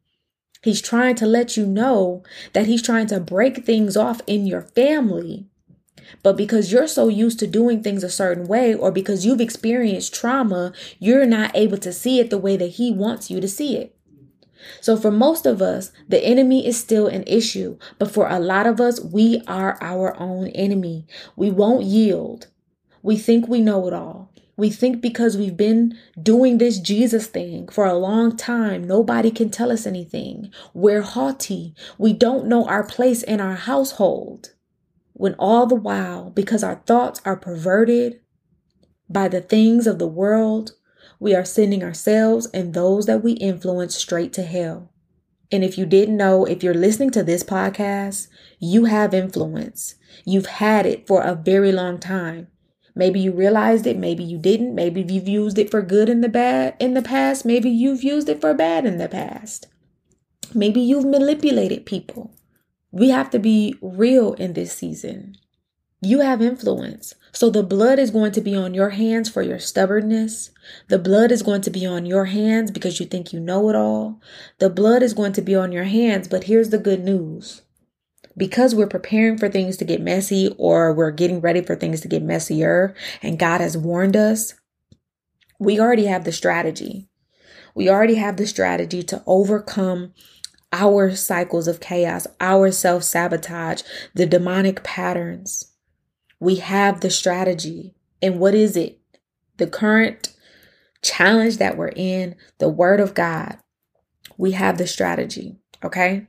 He's 0.65 0.81
trying 0.81 1.15
to 1.15 1.25
let 1.25 1.55
you 1.55 1.65
know 1.65 2.23
that 2.51 2.65
He's 2.65 2.81
trying 2.81 3.07
to 3.07 3.21
break 3.21 3.65
things 3.65 3.95
off 3.95 4.19
in 4.27 4.45
your 4.45 4.63
family 4.63 5.45
but 6.23 6.37
because 6.37 6.71
you're 6.71 6.87
so 6.87 7.07
used 7.07 7.39
to 7.39 7.47
doing 7.47 7.81
things 7.81 8.03
a 8.03 8.09
certain 8.09 8.47
way, 8.47 8.73
or 8.73 8.91
because 8.91 9.25
you've 9.25 9.41
experienced 9.41 10.13
trauma, 10.13 10.73
you're 10.99 11.25
not 11.25 11.55
able 11.55 11.77
to 11.77 11.93
see 11.93 12.19
it 12.19 12.29
the 12.29 12.37
way 12.37 12.57
that 12.57 12.71
He 12.71 12.91
wants 12.91 13.29
you 13.29 13.39
to 13.39 13.47
see 13.47 13.77
it. 13.77 13.95
So, 14.81 14.97
for 14.97 15.11
most 15.11 15.45
of 15.45 15.61
us, 15.61 15.91
the 16.07 16.23
enemy 16.23 16.65
is 16.65 16.77
still 16.77 17.07
an 17.07 17.23
issue, 17.27 17.77
but 17.99 18.11
for 18.11 18.27
a 18.27 18.39
lot 18.39 18.65
of 18.65 18.81
us, 18.81 18.99
we 18.99 19.41
are 19.47 19.77
our 19.81 20.19
own 20.19 20.47
enemy. 20.47 21.05
We 21.35 21.51
won't 21.51 21.85
yield. 21.85 22.47
We 23.03 23.17
think 23.17 23.47
we 23.47 23.61
know 23.61 23.87
it 23.87 23.93
all. 23.93 24.31
We 24.57 24.69
think 24.69 25.01
because 25.01 25.37
we've 25.37 25.57
been 25.57 25.97
doing 26.21 26.57
this 26.57 26.79
Jesus 26.79 27.27
thing 27.27 27.67
for 27.67 27.85
a 27.85 27.97
long 27.97 28.37
time, 28.37 28.83
nobody 28.85 29.31
can 29.31 29.49
tell 29.49 29.71
us 29.71 29.85
anything. 29.85 30.51
We're 30.73 31.01
haughty. 31.01 31.73
We 31.97 32.13
don't 32.13 32.47
know 32.47 32.65
our 32.65 32.83
place 32.85 33.21
in 33.21 33.41
our 33.41 33.55
household 33.55 34.53
when 35.17 35.33
all 35.39 35.65
the 35.65 35.75
while, 35.75 36.29
because 36.29 36.61
our 36.61 36.81
thoughts 36.85 37.21
are 37.23 37.37
perverted 37.37 38.19
by 39.09 39.29
the 39.29 39.39
things 39.39 39.87
of 39.87 39.97
the 39.97 40.07
world, 40.07 40.73
we 41.21 41.33
are 41.33 41.45
sending 41.45 41.83
ourselves 41.83 42.47
and 42.47 42.73
those 42.73 43.05
that 43.05 43.23
we 43.23 43.31
influence 43.33 43.95
straight 43.95 44.33
to 44.33 44.43
hell. 44.43 44.91
And 45.53 45.63
if 45.63 45.77
you 45.77 45.85
didn't 45.85 46.17
know, 46.17 46.43
if 46.43 46.63
you're 46.63 46.73
listening 46.73 47.11
to 47.11 47.23
this 47.23 47.43
podcast, 47.43 48.27
you 48.59 48.85
have 48.85 49.13
influence. 49.13 49.95
You've 50.25 50.47
had 50.47 50.85
it 50.85 51.07
for 51.07 51.21
a 51.21 51.33
very 51.33 51.71
long 51.71 51.97
time. 51.97 52.47
Maybe 52.95 53.19
you 53.19 53.33
realized 53.33 53.85
it, 53.85 53.97
maybe 53.97 54.23
you 54.23 54.37
didn't. 54.37 54.73
Maybe 54.73 55.01
you've 55.01 55.27
used 55.27 55.59
it 55.59 55.69
for 55.69 55.81
good 55.81 56.07
in 56.07 56.21
the 56.21 56.29
bad 56.29 56.75
in 56.79 56.93
the 56.93 57.01
past, 57.01 57.45
maybe 57.45 57.69
you've 57.69 58.03
used 58.03 58.29
it 58.29 58.39
for 58.41 58.53
bad 58.53 58.85
in 58.85 58.97
the 58.97 59.09
past. 59.09 59.67
Maybe 60.53 60.79
you've 60.79 61.05
manipulated 61.05 61.85
people. 61.85 62.31
We 62.91 63.09
have 63.09 63.29
to 63.31 63.39
be 63.39 63.75
real 63.81 64.33
in 64.33 64.53
this 64.53 64.71
season. 64.71 65.35
You 66.01 66.21
have 66.21 66.41
influence. 66.41 67.15
So 67.33 67.49
the 67.49 67.63
blood 67.63 67.99
is 67.99 68.11
going 68.11 68.31
to 68.33 68.41
be 68.41 68.55
on 68.55 68.73
your 68.73 68.91
hands 68.91 69.27
for 69.27 69.41
your 69.41 69.59
stubbornness. 69.59 70.51
The 70.87 70.99
blood 70.99 71.31
is 71.31 71.41
going 71.41 71.61
to 71.63 71.69
be 71.69 71.85
on 71.85 72.05
your 72.05 72.25
hands 72.25 72.71
because 72.71 72.99
you 73.01 73.05
think 73.05 73.33
you 73.33 73.41
know 73.41 73.69
it 73.69 73.75
all. 73.75 74.21
The 74.59 74.69
blood 74.69 75.03
is 75.03 75.13
going 75.13 75.33
to 75.33 75.41
be 75.41 75.53
on 75.53 75.73
your 75.73 75.83
hands, 75.83 76.29
but 76.29 76.45
here's 76.45 76.69
the 76.69 76.77
good 76.77 77.03
news. 77.03 77.63
Because 78.37 78.75
we're 78.75 78.87
preparing 78.87 79.37
for 79.37 79.47
things 79.47 79.77
to 79.77 79.85
get 79.85 80.01
messy 80.01 80.53
or 80.57 80.93
we're 80.93 81.11
getting 81.11 81.39
ready 81.39 81.61
for 81.61 81.75
things 81.75 82.01
to 82.01 82.07
get 82.07 82.21
messier 82.21 82.93
and 83.21 83.39
God 83.39 83.61
has 83.61 83.77
warned 83.77 84.17
us, 84.17 84.55
we 85.59 85.79
already 85.79 86.05
have 86.05 86.25
the 86.25 86.31
strategy. 86.31 87.07
We 87.73 87.89
already 87.89 88.15
have 88.15 88.37
the 88.37 88.47
strategy 88.47 89.03
to 89.03 89.23
overcome 89.25 90.13
our 90.71 91.15
cycles 91.15 91.67
of 91.67 91.79
chaos, 91.79 92.27
our 92.39 92.71
self 92.71 93.03
sabotage, 93.03 93.83
the 94.13 94.25
demonic 94.25 94.83
patterns. 94.83 95.71
We 96.39 96.55
have 96.55 97.01
the 97.01 97.09
strategy. 97.09 97.93
And 98.21 98.39
what 98.39 98.55
is 98.55 98.75
it? 98.75 98.99
The 99.57 99.67
current 99.67 100.35
challenge 101.01 101.57
that 101.57 101.77
we're 101.77 101.93
in, 101.95 102.35
the 102.57 102.69
Word 102.69 102.99
of 102.99 103.13
God. 103.13 103.57
We 104.37 104.51
have 104.51 104.77
the 104.77 104.87
strategy. 104.87 105.55
Okay. 105.83 106.27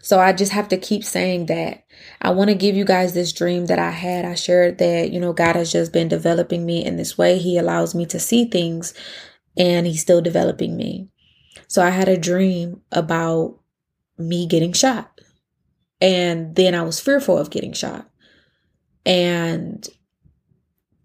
So 0.00 0.18
I 0.18 0.32
just 0.32 0.52
have 0.52 0.68
to 0.68 0.76
keep 0.76 1.04
saying 1.04 1.46
that. 1.46 1.84
I 2.22 2.30
want 2.30 2.50
to 2.50 2.56
give 2.56 2.76
you 2.76 2.84
guys 2.84 3.14
this 3.14 3.32
dream 3.32 3.66
that 3.66 3.78
I 3.78 3.90
had. 3.90 4.24
I 4.24 4.34
shared 4.34 4.78
that, 4.78 5.10
you 5.10 5.20
know, 5.20 5.32
God 5.32 5.56
has 5.56 5.72
just 5.72 5.92
been 5.92 6.08
developing 6.08 6.64
me 6.64 6.84
in 6.84 6.96
this 6.96 7.18
way. 7.18 7.38
He 7.38 7.58
allows 7.58 7.94
me 7.94 8.06
to 8.06 8.20
see 8.20 8.44
things 8.44 8.94
and 9.56 9.86
He's 9.86 10.00
still 10.00 10.20
developing 10.20 10.76
me. 10.76 11.08
So 11.66 11.82
I 11.82 11.90
had 11.90 12.08
a 12.08 12.16
dream 12.16 12.82
about 12.92 13.58
me 14.16 14.46
getting 14.46 14.72
shot. 14.72 15.20
And 16.00 16.54
then 16.54 16.74
I 16.74 16.82
was 16.82 17.00
fearful 17.00 17.36
of 17.36 17.50
getting 17.50 17.72
shot. 17.72 18.08
And 19.04 19.86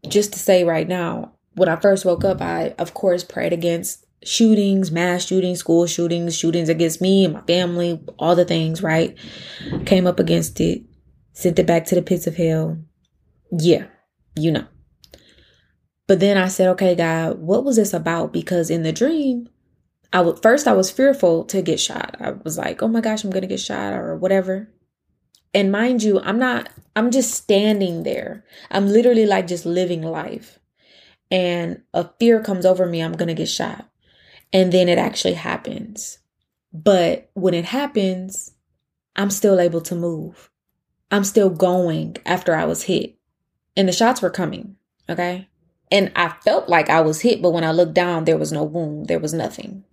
just 0.08 0.34
to 0.34 0.40
say 0.40 0.64
right 0.64 0.88
now, 0.88 1.34
when 1.56 1.70
I 1.70 1.76
first 1.78 2.06
woke 2.06 2.24
up, 2.24 2.42
I, 2.42 2.76
of 2.78 2.94
course, 2.94 3.24
prayed 3.24 3.54
against 3.54 4.03
shootings, 4.26 4.92
mass 4.92 5.26
shootings, 5.26 5.60
school 5.60 5.88
shootings, 5.88 6.38
shootings 6.38 6.70
against 6.70 7.02
me 7.02 7.26
and 7.26 7.34
my 7.34 7.42
family, 7.42 8.02
all 8.18 8.36
the 8.36 8.46
things, 8.46 8.82
right? 8.82 9.18
Came 9.86 10.08
up 10.08 10.20
against 10.20 10.60
it. 10.60 10.84
sent 11.34 11.60
it 11.60 11.68
back 11.68 11.86
to 11.86 11.96
the 11.96 12.02
pits 12.02 12.28
of 12.28 12.36
hell. 12.36 12.78
Yeah, 13.52 13.86
you 14.36 14.52
know. 14.52 14.68
But 16.08 16.20
then 16.20 16.38
I 16.38 16.48
said, 16.48 16.68
okay, 16.70 16.96
God, 16.96 17.40
what 17.40 17.64
was 17.64 17.78
this 17.78 17.94
about? 17.94 18.34
Because 18.34 18.70
in 18.70 18.84
the 18.84 18.92
dream, 18.92 19.48
I 20.12 20.22
would 20.22 20.42
first 20.42 20.68
I 20.68 20.74
was 20.74 20.92
fearful 20.92 21.46
to 21.46 21.62
get 21.62 21.80
shot. 21.80 22.18
I 22.20 22.32
was 22.32 22.58
like, 22.58 22.84
oh 22.84 22.88
my 22.88 23.02
gosh, 23.02 23.24
I'm 23.24 23.32
gonna 23.32 23.48
get 23.48 23.60
shot 23.60 23.94
or 23.94 24.16
whatever. 24.16 24.70
And 25.56 25.72
mind 25.72 26.04
you, 26.04 26.20
I'm 26.20 26.40
not, 26.40 26.70
I'm 26.96 27.12
just 27.12 27.34
standing 27.34 28.04
there. 28.04 28.44
I'm 28.72 28.88
literally 28.88 29.26
like 29.26 29.48
just 29.48 29.66
living 29.66 30.02
life. 30.02 30.60
And 31.32 31.82
a 31.94 32.10
fear 32.20 32.42
comes 32.42 32.66
over 32.66 32.86
me, 32.86 33.02
I'm 33.02 33.14
gonna 33.14 33.34
get 33.34 33.50
shot. 33.50 33.90
And 34.54 34.72
then 34.72 34.88
it 34.88 35.00
actually 35.00 35.34
happens. 35.34 36.20
But 36.72 37.30
when 37.34 37.54
it 37.54 37.66
happens, 37.66 38.54
I'm 39.16 39.32
still 39.32 39.60
able 39.60 39.82
to 39.82 39.96
move. 39.96 40.50
I'm 41.12 41.24
still 41.24 41.50
going 41.50 42.18
after 42.26 42.56
I 42.56 42.66
was 42.66 42.84
hit. 42.84 43.16
And 43.76 43.88
the 43.88 43.92
shots 43.92 44.22
were 44.22 44.30
coming. 44.30 44.78
Okay. 45.10 45.50
And 45.92 46.12
I 46.16 46.30
felt 46.30 46.70
like 46.70 46.90
I 46.90 47.02
was 47.02 47.22
hit, 47.22 47.42
but 47.42 47.52
when 47.52 47.64
I 47.64 47.72
looked 47.72 47.94
down, 47.94 48.26
there 48.26 48.38
was 48.38 48.52
no 48.52 48.64
wound, 48.64 49.08
there 49.08 49.20
was 49.20 49.34
nothing. 49.34 49.84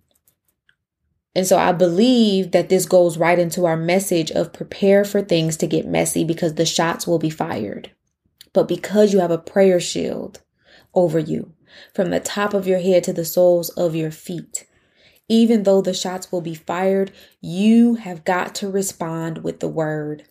And 1.35 1.45
so 1.45 1.57
I 1.57 1.71
believe 1.71 2.51
that 2.51 2.69
this 2.69 2.85
goes 2.85 3.17
right 3.17 3.39
into 3.39 3.65
our 3.65 3.77
message 3.77 4.31
of 4.31 4.51
prepare 4.51 5.05
for 5.05 5.21
things 5.21 5.57
to 5.57 5.67
get 5.67 5.87
messy 5.87 6.23
because 6.23 6.55
the 6.55 6.65
shots 6.65 7.07
will 7.07 7.19
be 7.19 7.29
fired. 7.29 7.91
But 8.53 8.67
because 8.67 9.13
you 9.13 9.19
have 9.19 9.31
a 9.31 9.37
prayer 9.37 9.79
shield 9.79 10.41
over 10.93 11.19
you 11.19 11.53
from 11.93 12.09
the 12.09 12.19
top 12.19 12.53
of 12.53 12.67
your 12.67 12.79
head 12.79 13.03
to 13.05 13.13
the 13.13 13.25
soles 13.25 13.69
of 13.69 13.95
your 13.95 14.11
feet, 14.11 14.65
even 15.27 15.63
though 15.63 15.81
the 15.81 15.93
shots 15.93 16.31
will 16.31 16.41
be 16.41 16.55
fired, 16.55 17.11
you 17.39 17.95
have 17.95 18.23
got 18.23 18.53
to 18.55 18.69
respond 18.69 19.43
with 19.43 19.59
the 19.59 19.69
word. 19.69 20.23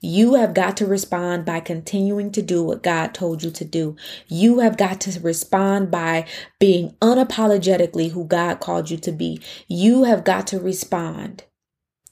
You 0.00 0.34
have 0.34 0.54
got 0.54 0.76
to 0.78 0.86
respond 0.86 1.44
by 1.44 1.60
continuing 1.60 2.32
to 2.32 2.42
do 2.42 2.64
what 2.64 2.82
God 2.82 3.14
told 3.14 3.42
you 3.42 3.50
to 3.52 3.64
do. 3.64 3.96
You 4.26 4.58
have 4.60 4.76
got 4.76 5.00
to 5.02 5.20
respond 5.20 5.90
by 5.90 6.26
being 6.58 6.96
unapologetically 7.00 8.10
who 8.10 8.24
God 8.24 8.60
called 8.60 8.90
you 8.90 8.96
to 8.98 9.12
be. 9.12 9.40
You 9.68 10.04
have 10.04 10.24
got 10.24 10.46
to 10.48 10.58
respond. 10.58 11.44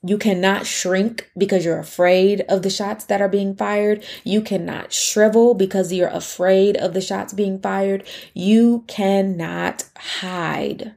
You 0.03 0.19
cannot 0.19 0.67
shrink 0.67 1.31
because 1.37 1.65
you're 1.65 1.79
afraid 1.79 2.43
of 2.43 2.63
the 2.63 2.71
shots 2.71 3.05
that 3.07 3.21
are 3.21 3.29
being 3.29 3.57
fired. 3.57 4.05
You 4.25 4.41
cannot 4.41 4.93
shrivel 4.93 5.55
because 5.55 5.93
you're 5.93 6.09
afraid 6.09 6.77
of 6.77 6.95
the 6.95 7.01
shots 7.01 7.33
being 7.33 7.59
fired. 7.61 8.05
You 8.35 8.85
cannot 8.87 9.85
hide. 9.97 10.95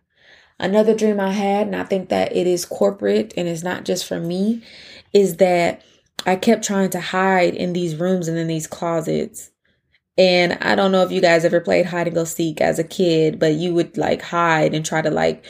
Another 0.59 0.93
dream 0.93 1.19
I 1.19 1.31
had, 1.31 1.67
and 1.67 1.75
I 1.75 1.85
think 1.85 2.09
that 2.09 2.35
it 2.35 2.45
is 2.45 2.65
corporate 2.65 3.33
and 3.37 3.47
it's 3.47 3.63
not 3.63 3.85
just 3.85 4.05
for 4.05 4.19
me, 4.19 4.61
is 5.13 5.37
that 5.37 5.81
I 6.25 6.35
kept 6.35 6.65
trying 6.65 6.89
to 6.91 6.99
hide 6.99 7.55
in 7.55 7.73
these 7.73 7.95
rooms 7.95 8.27
and 8.27 8.37
in 8.37 8.47
these 8.47 8.67
closets. 8.67 9.51
And 10.17 10.57
I 10.61 10.75
don't 10.75 10.91
know 10.91 11.03
if 11.03 11.13
you 11.13 11.21
guys 11.21 11.45
ever 11.45 11.61
played 11.61 11.85
hide 11.85 12.07
and 12.07 12.15
go 12.15 12.25
seek 12.25 12.59
as 12.59 12.77
a 12.77 12.83
kid, 12.83 13.39
but 13.39 13.53
you 13.53 13.73
would 13.73 13.97
like 13.97 14.21
hide 14.21 14.73
and 14.73 14.85
try 14.85 15.01
to 15.01 15.09
like 15.09 15.45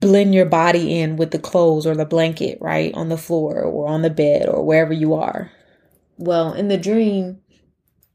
blend 0.00 0.34
your 0.34 0.46
body 0.46 0.98
in 0.98 1.16
with 1.16 1.30
the 1.30 1.38
clothes 1.38 1.86
or 1.86 1.94
the 1.94 2.04
blanket, 2.04 2.58
right? 2.60 2.92
On 2.94 3.08
the 3.08 3.18
floor 3.18 3.62
or 3.62 3.88
on 3.88 4.02
the 4.02 4.10
bed 4.10 4.48
or 4.48 4.64
wherever 4.64 4.92
you 4.92 5.14
are. 5.14 5.50
Well, 6.18 6.52
in 6.52 6.68
the 6.68 6.78
dream, 6.78 7.40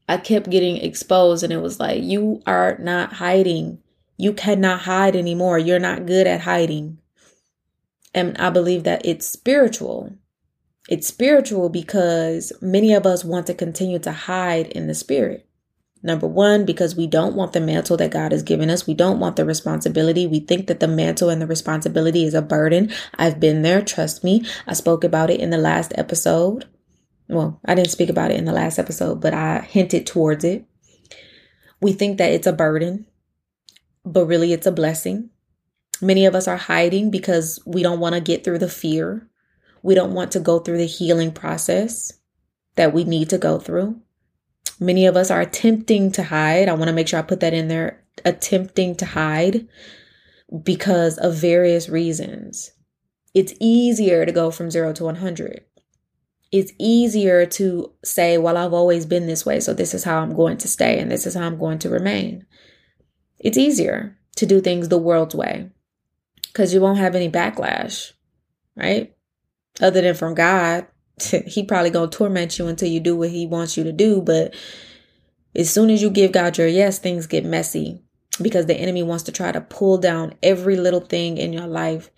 I 0.08 0.16
kept 0.16 0.50
getting 0.50 0.76
exposed 0.78 1.44
and 1.44 1.52
it 1.52 1.62
was 1.62 1.78
like, 1.78 2.02
you 2.02 2.42
are 2.46 2.76
not 2.78 3.14
hiding. 3.14 3.78
You 4.16 4.32
cannot 4.32 4.80
hide 4.80 5.16
anymore. 5.16 5.58
You're 5.58 5.78
not 5.78 6.06
good 6.06 6.26
at 6.26 6.42
hiding. 6.42 6.98
And 8.14 8.36
I 8.38 8.50
believe 8.50 8.84
that 8.84 9.06
it's 9.06 9.26
spiritual. 9.26 10.12
It's 10.88 11.06
spiritual 11.06 11.68
because 11.68 12.52
many 12.60 12.92
of 12.92 13.06
us 13.06 13.24
want 13.24 13.46
to 13.46 13.54
continue 13.54 13.98
to 14.00 14.12
hide 14.12 14.66
in 14.66 14.88
the 14.88 14.94
spirit. 14.94 15.48
Number 16.02 16.26
one, 16.26 16.64
because 16.64 16.96
we 16.96 17.06
don't 17.06 17.36
want 17.36 17.52
the 17.52 17.60
mantle 17.60 17.96
that 17.96 18.10
God 18.10 18.32
has 18.32 18.42
given 18.42 18.70
us. 18.70 18.86
We 18.86 18.94
don't 18.94 19.20
want 19.20 19.36
the 19.36 19.44
responsibility. 19.44 20.26
We 20.26 20.40
think 20.40 20.66
that 20.66 20.80
the 20.80 20.88
mantle 20.88 21.30
and 21.30 21.40
the 21.40 21.46
responsibility 21.46 22.24
is 22.24 22.34
a 22.34 22.42
burden. 22.42 22.92
I've 23.14 23.38
been 23.38 23.62
there. 23.62 23.82
Trust 23.82 24.24
me. 24.24 24.44
I 24.66 24.72
spoke 24.72 25.04
about 25.04 25.30
it 25.30 25.40
in 25.40 25.50
the 25.50 25.58
last 25.58 25.92
episode. 25.96 26.66
Well, 27.28 27.60
I 27.64 27.74
didn't 27.74 27.90
speak 27.90 28.10
about 28.10 28.32
it 28.32 28.36
in 28.36 28.44
the 28.44 28.52
last 28.52 28.78
episode, 28.78 29.20
but 29.20 29.32
I 29.32 29.60
hinted 29.60 30.06
towards 30.06 30.44
it. 30.44 30.64
We 31.80 31.92
think 31.92 32.18
that 32.18 32.32
it's 32.32 32.46
a 32.46 32.52
burden, 32.52 33.06
but 34.04 34.26
really 34.26 34.52
it's 34.52 34.66
a 34.66 34.72
blessing. 34.72 35.30
Many 36.00 36.26
of 36.26 36.34
us 36.34 36.48
are 36.48 36.56
hiding 36.56 37.10
because 37.10 37.60
we 37.64 37.82
don't 37.82 38.00
want 38.00 38.16
to 38.16 38.20
get 38.20 38.42
through 38.42 38.58
the 38.58 38.68
fear 38.68 39.28
we 39.82 39.94
don't 39.94 40.14
want 40.14 40.32
to 40.32 40.40
go 40.40 40.60
through 40.60 40.78
the 40.78 40.86
healing 40.86 41.32
process 41.32 42.12
that 42.76 42.94
we 42.94 43.04
need 43.04 43.30
to 43.30 43.38
go 43.38 43.58
through. 43.58 44.00
Many 44.82 45.06
of 45.06 45.16
us 45.16 45.30
are 45.30 45.40
attempting 45.40 46.12
to 46.12 46.22
hide. 46.22 46.68
I 46.68 46.74
want 46.74 46.88
to 46.88 46.94
make 46.94 47.08
sure 47.08 47.18
I 47.18 47.22
put 47.22 47.40
that 47.40 47.54
in 47.54 47.68
there 47.68 48.02
attempting 48.24 48.96
to 48.96 49.06
hide 49.06 49.68
because 50.62 51.18
of 51.18 51.34
various 51.34 51.88
reasons. 51.88 52.72
It's 53.34 53.54
easier 53.60 54.26
to 54.26 54.32
go 54.32 54.50
from 54.50 54.70
zero 54.70 54.92
to 54.92 55.04
100. 55.04 55.64
It's 56.50 56.72
easier 56.78 57.46
to 57.46 57.92
say, 58.04 58.36
well, 58.36 58.58
I've 58.58 58.74
always 58.74 59.06
been 59.06 59.26
this 59.26 59.46
way, 59.46 59.60
so 59.60 59.72
this 59.72 59.94
is 59.94 60.04
how 60.04 60.18
I'm 60.18 60.34
going 60.34 60.58
to 60.58 60.68
stay 60.68 60.98
and 60.98 61.10
this 61.10 61.26
is 61.26 61.34
how 61.34 61.46
I'm 61.46 61.58
going 61.58 61.78
to 61.80 61.88
remain. 61.88 62.44
It's 63.38 63.56
easier 63.56 64.18
to 64.36 64.46
do 64.46 64.60
things 64.60 64.88
the 64.88 64.98
world's 64.98 65.34
way 65.34 65.70
because 66.42 66.74
you 66.74 66.80
won't 66.80 66.98
have 66.98 67.14
any 67.14 67.30
backlash, 67.30 68.12
right? 68.76 69.14
other 69.80 70.02
than 70.02 70.14
from 70.14 70.34
God. 70.34 70.86
He 71.46 71.64
probably 71.64 71.90
gonna 71.90 72.10
torment 72.10 72.58
you 72.58 72.66
until 72.66 72.88
you 72.88 73.00
do 73.00 73.16
what 73.16 73.30
he 73.30 73.46
wants 73.46 73.76
you 73.76 73.84
to 73.84 73.92
do. 73.92 74.20
But 74.20 74.54
as 75.54 75.70
soon 75.70 75.90
as 75.90 76.02
you 76.02 76.10
give 76.10 76.32
God 76.32 76.58
your 76.58 76.68
yes, 76.68 76.98
things 76.98 77.26
get 77.26 77.44
messy 77.44 78.02
because 78.40 78.66
the 78.66 78.74
enemy 78.74 79.02
wants 79.02 79.24
to 79.24 79.32
try 79.32 79.52
to 79.52 79.60
pull 79.60 79.98
down 79.98 80.34
every 80.42 80.76
little 80.76 81.00
thing 81.00 81.36
in 81.36 81.52
your 81.52 81.66
life. 81.66 82.10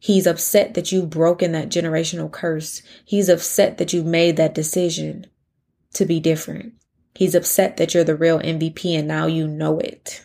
He's 0.00 0.26
upset 0.26 0.74
that 0.74 0.92
you've 0.92 1.10
broken 1.10 1.52
that 1.52 1.68
generational 1.68 2.30
curse. 2.30 2.82
He's 3.04 3.28
upset 3.28 3.78
that 3.78 3.92
you've 3.92 4.06
made 4.06 4.36
that 4.36 4.54
decision 4.54 5.26
to 5.94 6.06
be 6.06 6.20
different. 6.20 6.74
He's 7.14 7.34
upset 7.34 7.76
that 7.76 7.94
you're 7.94 8.04
the 8.04 8.14
real 8.14 8.38
MVP 8.38 8.96
and 8.96 9.08
now 9.08 9.26
you 9.26 9.48
know 9.48 9.80
it. 9.80 10.24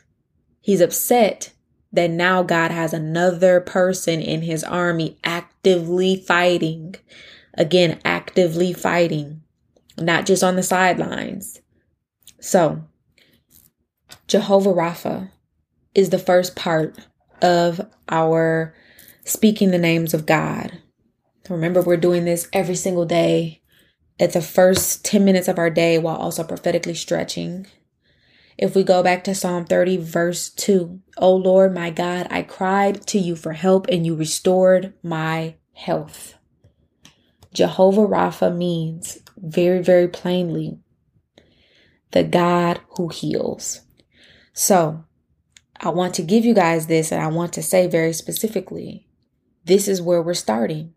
He's 0.62 0.80
upset 0.80 1.52
that 1.92 2.10
now 2.10 2.44
God 2.44 2.72
has 2.72 2.94
another 2.94 3.60
person 3.60 4.22
in 4.22 4.44
his 4.44 4.64
army 4.64 5.18
actively 5.24 6.16
fighting. 6.16 6.96
Again, 7.56 8.00
actively 8.04 8.74
fighting, 8.74 9.42
not 9.98 10.26
just 10.26 10.44
on 10.44 10.56
the 10.56 10.64
sidelines. 10.64 11.62
So, 12.40 12.84
Jehovah 14.28 14.74
Rapha 14.74 15.32
is 15.94 16.10
the 16.10 16.20
first 16.20 16.56
part 16.56 16.98
of 17.42 17.88
our 18.10 18.74
speaking 19.26 19.72
the 19.72 19.78
names 19.78 20.14
of 20.14 20.26
God. 20.26 20.80
Remember, 21.50 21.82
we're 21.82 21.98
doing 21.98 22.26
this 22.26 22.48
every 22.54 22.76
single 22.76 23.06
day 23.06 23.62
at 24.20 24.34
the 24.34 24.42
first 24.42 25.06
10 25.06 25.24
minutes 25.24 25.48
of 25.48 25.60
our 25.60 25.70
day 25.70 25.98
while 25.98 26.16
also 26.16 26.44
prophetically 26.44 26.94
stretching 26.94 27.68
if 28.58 28.76
we 28.76 28.84
go 28.84 29.02
back 29.02 29.24
to 29.24 29.36
Psalm 29.36 29.66
30, 29.66 29.98
verse 29.98 30.50
2, 30.50 31.00
O 31.18 31.36
Lord 31.36 31.74
my 31.74 31.90
God, 31.90 32.28
I 32.30 32.44
cried 32.44 33.06
to 33.08 33.18
you 33.18 33.36
for 33.36 33.54
help 33.54 33.88
and 33.90 34.06
you 34.06 34.16
restored 34.16 34.94
my 35.02 35.56
health. 35.74 36.36
Jehovah 37.54 38.08
Rapha 38.08 38.56
means 38.56 39.20
very, 39.38 39.82
very 39.82 40.08
plainly 40.08 40.80
the 42.12 42.24
God 42.24 42.82
who 42.98 43.08
heals. 43.10 43.82
So 44.54 45.06
I 45.80 45.90
want 45.90 46.14
to 46.16 46.24
give 46.24 46.46
you 46.46 46.54
guys 46.54 46.88
this 46.88 47.12
and 47.12 47.22
I 47.22 47.28
want 47.28 47.54
to 47.54 47.64
say 47.64 47.88
very 47.88 48.14
specifically 48.14 49.08
this 49.66 49.88
is 49.88 50.02
where 50.02 50.22
we're 50.22 50.34
starting 50.34 50.94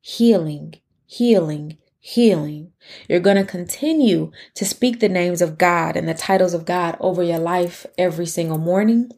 healing, 0.00 0.74
healing, 1.06 1.78
healing. 2.00 2.72
You're 3.08 3.20
going 3.20 3.36
to 3.36 3.44
continue 3.44 4.32
to 4.54 4.64
speak 4.64 5.00
the 5.00 5.08
names 5.08 5.42
of 5.42 5.58
God 5.58 5.96
and 5.96 6.08
the 6.08 6.14
titles 6.14 6.54
of 6.54 6.64
God 6.64 6.96
over 6.98 7.22
your 7.22 7.38
life 7.38 7.86
every 7.98 8.26
single 8.26 8.58
morning, 8.58 9.10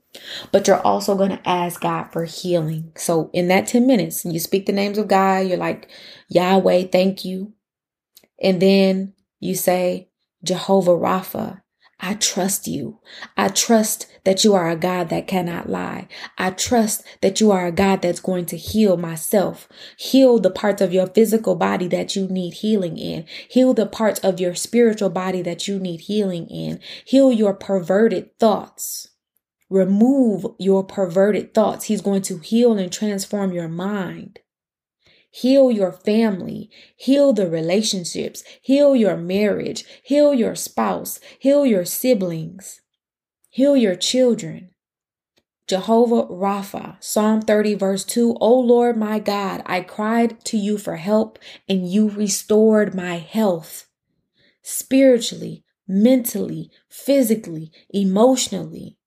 but 0.51 0.67
you're 0.67 0.83
also 0.83 1.17
going 1.17 1.31
to 1.31 1.49
ask 1.49 1.81
God 1.81 2.13
for 2.13 2.25
healing. 2.25 2.93
So 2.97 3.31
in 3.33 3.49
that 3.49 3.69
10 3.69 3.87
minutes, 3.87 4.25
you 4.25 4.41
speak 4.41 4.67
the 4.67 4.73
names 4.73 4.99
of 4.99 5.09
God, 5.09 5.47
you're 5.47 5.57
like, 5.57 5.89
Yahweh, 6.29 6.89
thank 6.91 7.25
you. 7.25 7.53
And 8.43 8.61
then 8.61 9.15
you 9.39 9.55
say, 9.55 10.09
Jehovah 10.45 10.91
Rapha, 10.91 11.62
I 12.05 12.15
trust 12.15 12.67
you. 12.67 12.99
I 13.37 13.47
trust 13.47 14.09
that 14.25 14.43
you 14.43 14.55
are 14.55 14.69
a 14.69 14.75
God 14.77 15.09
that 15.11 15.29
cannot 15.29 15.71
lie. 15.71 16.09
I 16.37 16.51
trust 16.51 17.05
that 17.21 17.41
you 17.41 17.53
are 17.53 17.67
a 17.67 17.73
God 17.73 18.03
that's 18.03 18.19
going 18.19 18.47
to 18.47 18.57
heal 18.57 18.97
myself. 18.97 19.69
Heal 19.97 20.41
the 20.41 20.51
parts 20.51 20.83
of 20.83 20.93
your 20.93 21.07
physical 21.07 21.55
body 21.55 21.87
that 21.89 22.17
you 22.17 22.27
need 22.27 22.55
healing 22.55 22.99
in. 22.99 23.25
Heal 23.49 23.73
the 23.73 23.87
parts 23.87 24.19
of 24.21 24.41
your 24.41 24.57
spiritual 24.57 25.11
body 25.11 25.43
that 25.43 25.69
you 25.69 25.79
need 25.79 26.01
healing 26.03 26.49
in. 26.49 26.81
Heal 27.05 27.31
your 27.31 27.55
perverted 27.55 28.37
thoughts. 28.41 29.11
Remove 29.71 30.45
your 30.59 30.83
perverted 30.83 31.55
thoughts. 31.55 31.85
He's 31.85 32.03
going 32.03 32.23
to 32.23 32.39
heal 32.39 32.77
and 32.77 32.93
transform 32.93 33.53
your 33.53 33.69
mind. 33.69 34.41
Heal 35.35 35.71
your 35.71 35.93
family. 35.93 36.69
Heal 36.95 37.33
the 37.33 37.49
relationships. 37.49 38.45
Heal 38.61 38.95
your 38.95 39.17
marriage. 39.17 39.85
Heal 40.03 40.35
your 40.35 40.55
spouse. 40.55 41.21
Heal 41.39 41.65
your 41.65 41.87
siblings. 41.87 42.83
Heal 43.49 43.75
your 43.75 43.97
children. 43.97 44.69
Jehovah 45.67 46.25
Rapha, 46.25 47.03
Psalm 47.03 47.41
30, 47.41 47.75
verse 47.77 48.05
2. 48.05 48.37
O 48.43 48.61
Lord 48.61 48.99
my 48.99 49.19
God, 49.19 49.63
I 49.65 49.81
cried 49.81 50.45
to 50.45 50.59
you 50.59 50.77
for 50.77 50.97
help, 50.97 51.39
and 51.67 51.91
you 51.91 52.11
restored 52.11 52.95
my 52.95 53.17
health 53.17 53.87
spiritually, 54.63 55.65
mentally, 55.89 56.71
physically, 56.91 57.73
emotionally. 57.89 58.99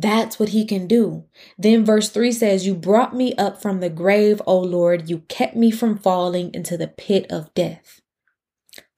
That's 0.00 0.38
what 0.38 0.50
he 0.50 0.64
can 0.64 0.86
do. 0.86 1.24
Then 1.58 1.84
verse 1.84 2.08
3 2.08 2.30
says, 2.30 2.64
You 2.64 2.74
brought 2.74 3.16
me 3.16 3.34
up 3.34 3.60
from 3.60 3.80
the 3.80 3.90
grave, 3.90 4.40
O 4.46 4.56
Lord. 4.56 5.10
You 5.10 5.20
kept 5.28 5.56
me 5.56 5.72
from 5.72 5.98
falling 5.98 6.54
into 6.54 6.76
the 6.76 6.86
pit 6.86 7.26
of 7.30 7.52
death. 7.54 8.00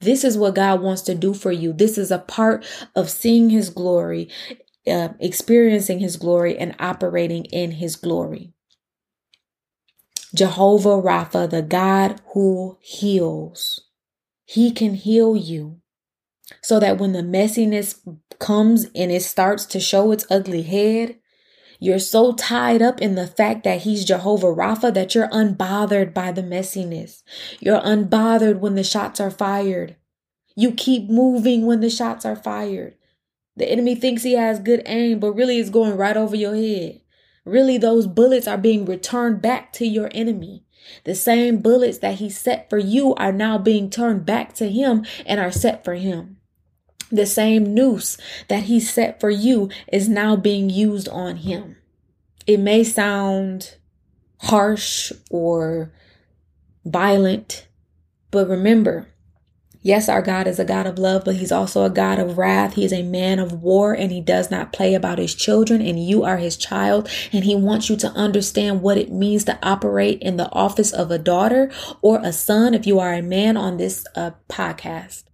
This 0.01 0.25
is 0.25 0.37
what 0.37 0.57
God 0.57 0.83
wants 0.83 1.01
to 1.03 1.15
do 1.15 1.33
for 1.33 1.53
you. 1.53 1.73
This 1.73 1.97
is 1.97 2.11
a 2.11 2.19
part 2.19 2.67
of 2.95 3.09
seeing 3.09 3.49
his 3.49 3.71
glory, 3.71 4.29
uh, 4.87 5.11
experiencing 5.21 6.01
his 6.01 6.19
glory, 6.19 6.59
and 6.59 6.77
operating 6.79 7.47
in 7.47 7.73
his 7.73 7.97
glory. 7.97 8.53
Jehovah 10.35 11.01
Rapha, 11.01 11.49
the 11.49 11.63
God 11.63 12.21
who 12.35 12.77
heals. 12.83 13.81
He 14.45 14.71
can 14.71 14.95
heal 14.95 15.35
you 15.35 15.80
so 16.63 16.81
that 16.81 16.99
when 16.99 17.13
the 17.13 17.23
messiness 17.23 17.99
comes 18.39 18.87
and 18.95 19.11
it 19.11 19.23
starts 19.23 19.67
to 19.67 19.81
show 19.81 20.13
its 20.13 20.27
ugly 20.31 20.63
head, 20.63 21.17
you're 21.79 21.99
so 21.99 22.33
tied 22.33 22.83
up 22.83 23.01
in 23.01 23.15
the 23.15 23.27
fact 23.27 23.65
that 23.65 23.83
he's 23.83 24.05
Jehovah 24.05 24.49
Rapha 24.49 24.93
that 24.93 25.15
you're 25.15 25.29
unbothered 25.29 26.13
by 26.13 26.31
the 26.31 26.43
messiness. 26.43 27.23
You're 27.59 27.81
unbothered 27.81 28.59
when 28.61 28.75
the 28.75 28.85
shots 28.85 29.19
are 29.19 29.31
fired. 29.31 29.97
You 30.55 30.73
keep 30.73 31.09
moving 31.09 31.65
when 31.65 31.81
the 31.81 31.89
shots 31.89 32.27
are 32.27 32.37
fired. 32.37 32.97
The 33.57 33.71
enemy 33.71 33.95
thinks 33.95 34.23
he 34.23 34.35
has 34.35 34.59
good 34.59 34.83
aim, 34.85 35.21
but 35.21 35.33
really 35.33 35.59
it's 35.59 35.71
going 35.71 35.97
right 35.97 36.17
over 36.17 36.37
your 36.37 36.55
head. 36.55 37.01
Really, 37.47 37.79
those 37.79 38.07
bullets 38.07 38.47
are 38.47 38.59
being 38.59 38.85
returned 38.85 39.41
back 39.41 39.73
to 39.75 39.87
your 39.87 40.11
enemy. 40.15 40.65
The 41.05 41.15
same 41.15 41.59
bullets 41.59 41.99
that 41.99 42.17
he 42.17 42.29
set 42.29 42.69
for 42.69 42.79
you 42.79 43.15
are 43.15 43.33
now 43.33 43.59
being 43.59 43.89
turned 43.89 44.27
back 44.27 44.53
to 44.55 44.69
him 44.71 45.07
and 45.25 45.41
are 45.41 45.53
set 45.53 45.85
for 45.85 45.95
him. 45.95 46.37
The 47.11 47.27
same 47.27 47.75
noose 47.75 48.17
that 48.49 48.65
he 48.65 48.81
set 48.81 49.21
for 49.21 49.31
you 49.31 49.69
is 49.93 50.09
now 50.09 50.37
being 50.37 50.71
used 50.71 51.09
on 51.09 51.37
him. 51.37 51.77
It 52.47 52.61
may 52.61 52.85
sound 52.85 53.77
harsh 54.39 55.13
or 55.31 55.93
violent, 56.85 57.67
but 58.31 58.49
remember, 58.49 59.09
yes, 59.83 60.09
our 60.09 60.23
God 60.23 60.47
is 60.47 60.59
a 60.59 60.65
God 60.65 60.87
of 60.87 60.99
love, 60.99 61.25
but 61.25 61.37
he's 61.37 61.53
also 61.53 61.85
a 61.85 61.91
God 61.91 62.19
of 62.19 62.39
wrath. 62.39 62.75
He 62.75 62.85
is 62.85 62.93
a 62.93 63.03
man 63.03 63.39
of 63.39 63.63
war 63.63 63.93
and 63.93 64.11
he 64.11 64.21
does 64.21 64.51
not 64.51 64.73
play 64.73 64.95
about 64.95 65.19
his 65.19 65.35
children 65.35 65.81
and 65.81 66.05
you 66.05 66.23
are 66.25 66.37
his 66.39 66.57
child. 66.57 67.09
And 67.33 67.45
he 67.45 67.57
wants 67.57 67.91
you 67.91 67.97
to 67.97 68.09
understand 68.09 68.83
what 68.83 68.99
it 68.99 69.13
means 69.13 69.45
to 69.45 69.59
operate 69.63 70.23
in 70.23 70.37
the 70.37 70.51
office 70.53 70.93
of 70.93 71.11
a 71.11 71.19
daughter 71.19 71.71
or 72.03 72.21
a 72.23 72.33
son 72.33 72.75
if 72.75 72.87
you 72.87 72.99
are 72.99 73.13
a 73.13 73.23
man 73.23 73.57
on 73.57 73.77
this 73.77 74.07
uh, 74.15 74.33
podcast. 74.49 75.25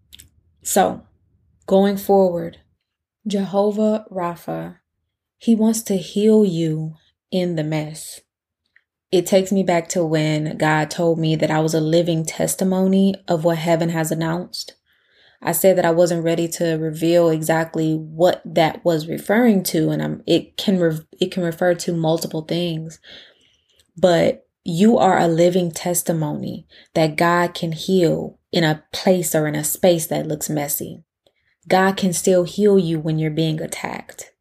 So 0.63 1.03
Going 1.67 1.97
forward, 1.97 2.59
Jehovah 3.27 4.07
Rapha, 4.11 4.79
He 5.39 5.57
wants 5.57 5.83
to 5.83 5.97
heal 5.97 6.45
you 6.45 6.95
in 7.33 7.57
the 7.57 7.65
mess. 7.65 8.21
It 9.11 9.27
takes 9.27 9.51
me 9.51 9.65
back 9.65 9.89
to 9.91 10.05
when 10.05 10.59
God 10.59 10.91
told 10.91 11.19
me 11.19 11.35
that 11.37 11.51
I 11.51 11.61
was 11.61 11.75
a 11.75 11.81
living 11.81 12.25
testimony 12.25 13.15
of 13.27 13.45
what 13.45 13.59
heaven 13.59 13.89
has 13.89 14.13
announced. 14.13 14.75
I 15.43 15.53
said 15.53 15.77
that 15.77 15.85
I 15.85 15.91
wasn't 15.91 16.25
ready 16.25 16.49
to 16.49 16.75
reveal 16.75 17.31
exactly 17.31 17.95
what 17.95 18.43
that 18.45 18.85
was 18.85 19.09
referring 19.09 19.63
to, 19.65 19.91
and 19.91 20.03
I'm, 20.03 20.23
it 20.27 20.57
can 20.57 20.79
re- 20.79 21.07
it 21.21 21.33
can 21.33 21.43
refer 21.43 21.75
to 21.75 21.93
multiple 21.93 22.43
things. 22.43 23.01
But 23.97 24.47
you 24.65 24.99
are 24.99 25.19
a 25.19 25.29
living 25.29 25.73
testimony 25.73 26.67
that 26.95 27.17
God 27.17 27.55
can 27.55 27.73
heal 27.73 28.39
in 28.53 28.65
a 28.65 28.85
place 28.93 29.35
or 29.35 29.47
in 29.47 29.55
a 29.57 29.65
space 29.65 30.07
that 30.09 30.29
looks 30.29 30.49
messy. 30.51 31.03
God 31.69 31.97
can 31.97 32.13
still 32.13 32.45
heal 32.45 32.79
you 32.79 32.99
when 33.01 33.19
you're 33.19 33.31
being 33.31 33.61
attacked. 33.61 34.33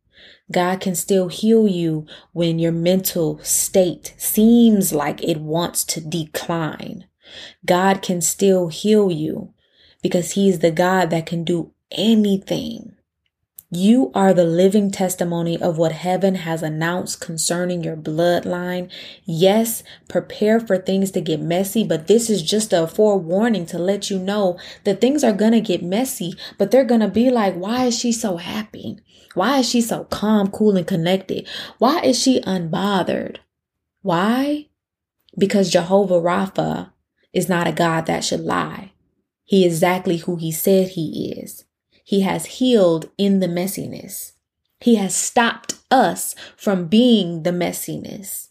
God 0.51 0.79
can 0.79 0.93
still 0.93 1.27
heal 1.27 1.67
you 1.67 2.05
when 2.33 2.59
your 2.59 2.71
mental 2.71 3.39
state 3.39 4.13
seems 4.17 4.93
like 4.93 5.23
it 5.23 5.39
wants 5.39 5.83
to 5.85 6.01
decline. 6.01 7.05
God 7.65 8.01
can 8.03 8.21
still 8.21 8.67
heal 8.67 9.09
you 9.09 9.53
because 10.03 10.33
He's 10.33 10.59
the 10.59 10.71
God 10.71 11.09
that 11.09 11.25
can 11.25 11.43
do 11.43 11.71
anything. 11.91 12.94
You 13.75 14.09
are 14.15 14.33
the 14.33 14.45
living 14.45 14.89
testimony 14.89 15.61
of 15.61 15.77
what 15.77 15.91
heaven 15.91 16.35
has 16.35 16.63
announced 16.63 17.19
concerning 17.19 17.83
your 17.83 17.97
bloodline. 17.97 18.89
Yes, 19.25 19.83
prepare 20.07 20.61
for 20.61 20.77
things 20.77 21.11
to 21.11 21.19
get 21.19 21.41
messy, 21.41 21.83
but 21.83 22.07
this 22.07 22.29
is 22.29 22.41
just 22.41 22.71
a 22.71 22.87
forewarning 22.87 23.65
to 23.65 23.77
let 23.77 24.09
you 24.09 24.17
know 24.17 24.57
that 24.85 25.01
things 25.01 25.25
are 25.25 25.33
going 25.33 25.51
to 25.51 25.59
get 25.59 25.83
messy, 25.83 26.35
but 26.57 26.71
they're 26.71 26.85
going 26.85 27.01
to 27.01 27.09
be 27.09 27.29
like, 27.29 27.53
why 27.55 27.87
is 27.87 27.99
she 27.99 28.13
so 28.13 28.37
happy? 28.37 28.97
Why 29.33 29.59
is 29.59 29.67
she 29.67 29.81
so 29.81 30.05
calm, 30.05 30.51
cool, 30.51 30.77
and 30.77 30.87
connected? 30.87 31.45
Why 31.77 31.99
is 31.99 32.17
she 32.17 32.39
unbothered? 32.39 33.39
Why? 34.01 34.69
Because 35.37 35.69
Jehovah 35.69 36.21
Rapha 36.21 36.93
is 37.33 37.49
not 37.49 37.67
a 37.67 37.73
God 37.73 38.05
that 38.05 38.23
should 38.23 38.39
lie. 38.39 38.93
He 39.43 39.65
is 39.65 39.73
exactly 39.73 40.15
who 40.15 40.37
he 40.37 40.53
said 40.53 40.91
he 40.91 41.33
is. 41.37 41.65
He 42.05 42.21
has 42.21 42.45
healed 42.45 43.09
in 43.17 43.39
the 43.39 43.47
messiness. 43.47 44.33
He 44.79 44.95
has 44.95 45.15
stopped 45.15 45.73
us 45.89 46.35
from 46.55 46.85
being 46.85 47.41
the 47.41 47.49
messiness. 47.49 48.49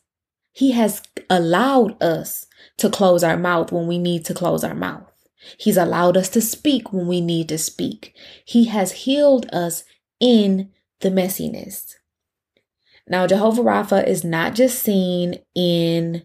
He 0.50 0.72
has 0.72 1.02
allowed 1.30 2.02
us 2.02 2.46
to 2.78 2.90
close 2.90 3.22
our 3.22 3.36
mouth 3.36 3.70
when 3.70 3.86
we 3.86 3.96
need 3.96 4.24
to 4.24 4.34
close 4.34 4.64
our 4.64 4.74
mouth. 4.74 5.08
He's 5.56 5.76
allowed 5.76 6.16
us 6.16 6.28
to 6.30 6.40
speak 6.40 6.92
when 6.92 7.06
we 7.06 7.20
need 7.20 7.48
to 7.50 7.58
speak. 7.58 8.12
He 8.44 8.64
has 8.64 8.90
healed 8.90 9.46
us 9.52 9.84
in 10.18 10.70
the 11.00 11.10
messiness. 11.10 11.94
Now, 13.06 13.28
Jehovah 13.28 13.62
Rapha 13.62 14.04
is 14.04 14.24
not 14.24 14.56
just 14.56 14.82
seen 14.82 15.36
in 15.54 16.24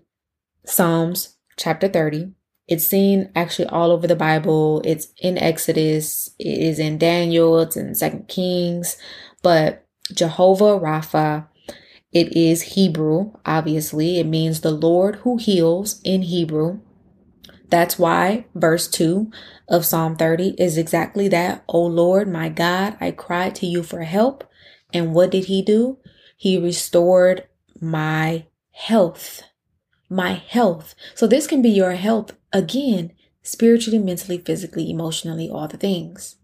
Psalms 0.66 1.36
chapter 1.58 1.88
30. 1.88 2.32
It's 2.70 2.86
seen 2.86 3.32
actually 3.36 3.68
all 3.68 3.90
over 3.90 4.06
the 4.06 4.16
Bible. 4.16 4.84
It's 4.86 5.08
in 5.18 5.40
Exodus, 5.40 6.30
it 6.38 6.60
is 6.60 6.78
in 6.78 7.00
Daniel, 7.00 7.60
it's 7.60 7.76
in 7.76 7.96
Second 7.96 8.28
Kings, 8.28 8.96
but 9.42 9.88
Jehovah 10.14 10.80
Rapha, 10.80 11.48
it 12.12 12.36
is 12.36 12.62
Hebrew, 12.62 13.34
obviously. 13.44 14.20
It 14.20 14.28
means 14.28 14.62
the 14.62 14.72
Lord 14.72 15.18
who 15.18 15.38
heals 15.38 16.00
in 16.04 16.22
Hebrew. 16.22 16.80
That's 17.70 17.98
why 17.98 18.46
verse 18.54 18.88
2 18.88 19.32
of 19.68 19.86
Psalm 19.86 20.16
30 20.16 20.56
is 20.60 20.78
exactly 20.78 21.28
that. 21.30 21.64
O 21.68 21.82
Lord, 21.82 22.28
my 22.28 22.50
God, 22.50 22.98
I 23.02 23.12
cried 23.12 23.56
to 23.56 23.66
you 23.66 23.82
for 23.82 24.02
help. 24.02 24.44
And 24.94 25.14
what 25.16 25.32
did 25.32 25.46
he 25.46 25.64
do? 25.64 25.98
He 26.38 26.60
restored 26.60 27.48
my 27.82 28.46
health 28.72 29.44
my 30.10 30.34
health. 30.34 30.96
So 31.16 31.28
this 31.28 31.48
can 31.48 31.62
be 31.62 31.70
your 31.70 31.94
health 31.94 32.36
again, 32.52 33.14
spiritually, 33.44 34.00
mentally, 34.00 34.40
physically, 34.40 34.90
emotionally, 34.90 35.50
all 35.50 35.68
the 35.68 35.78
things. 35.78 36.38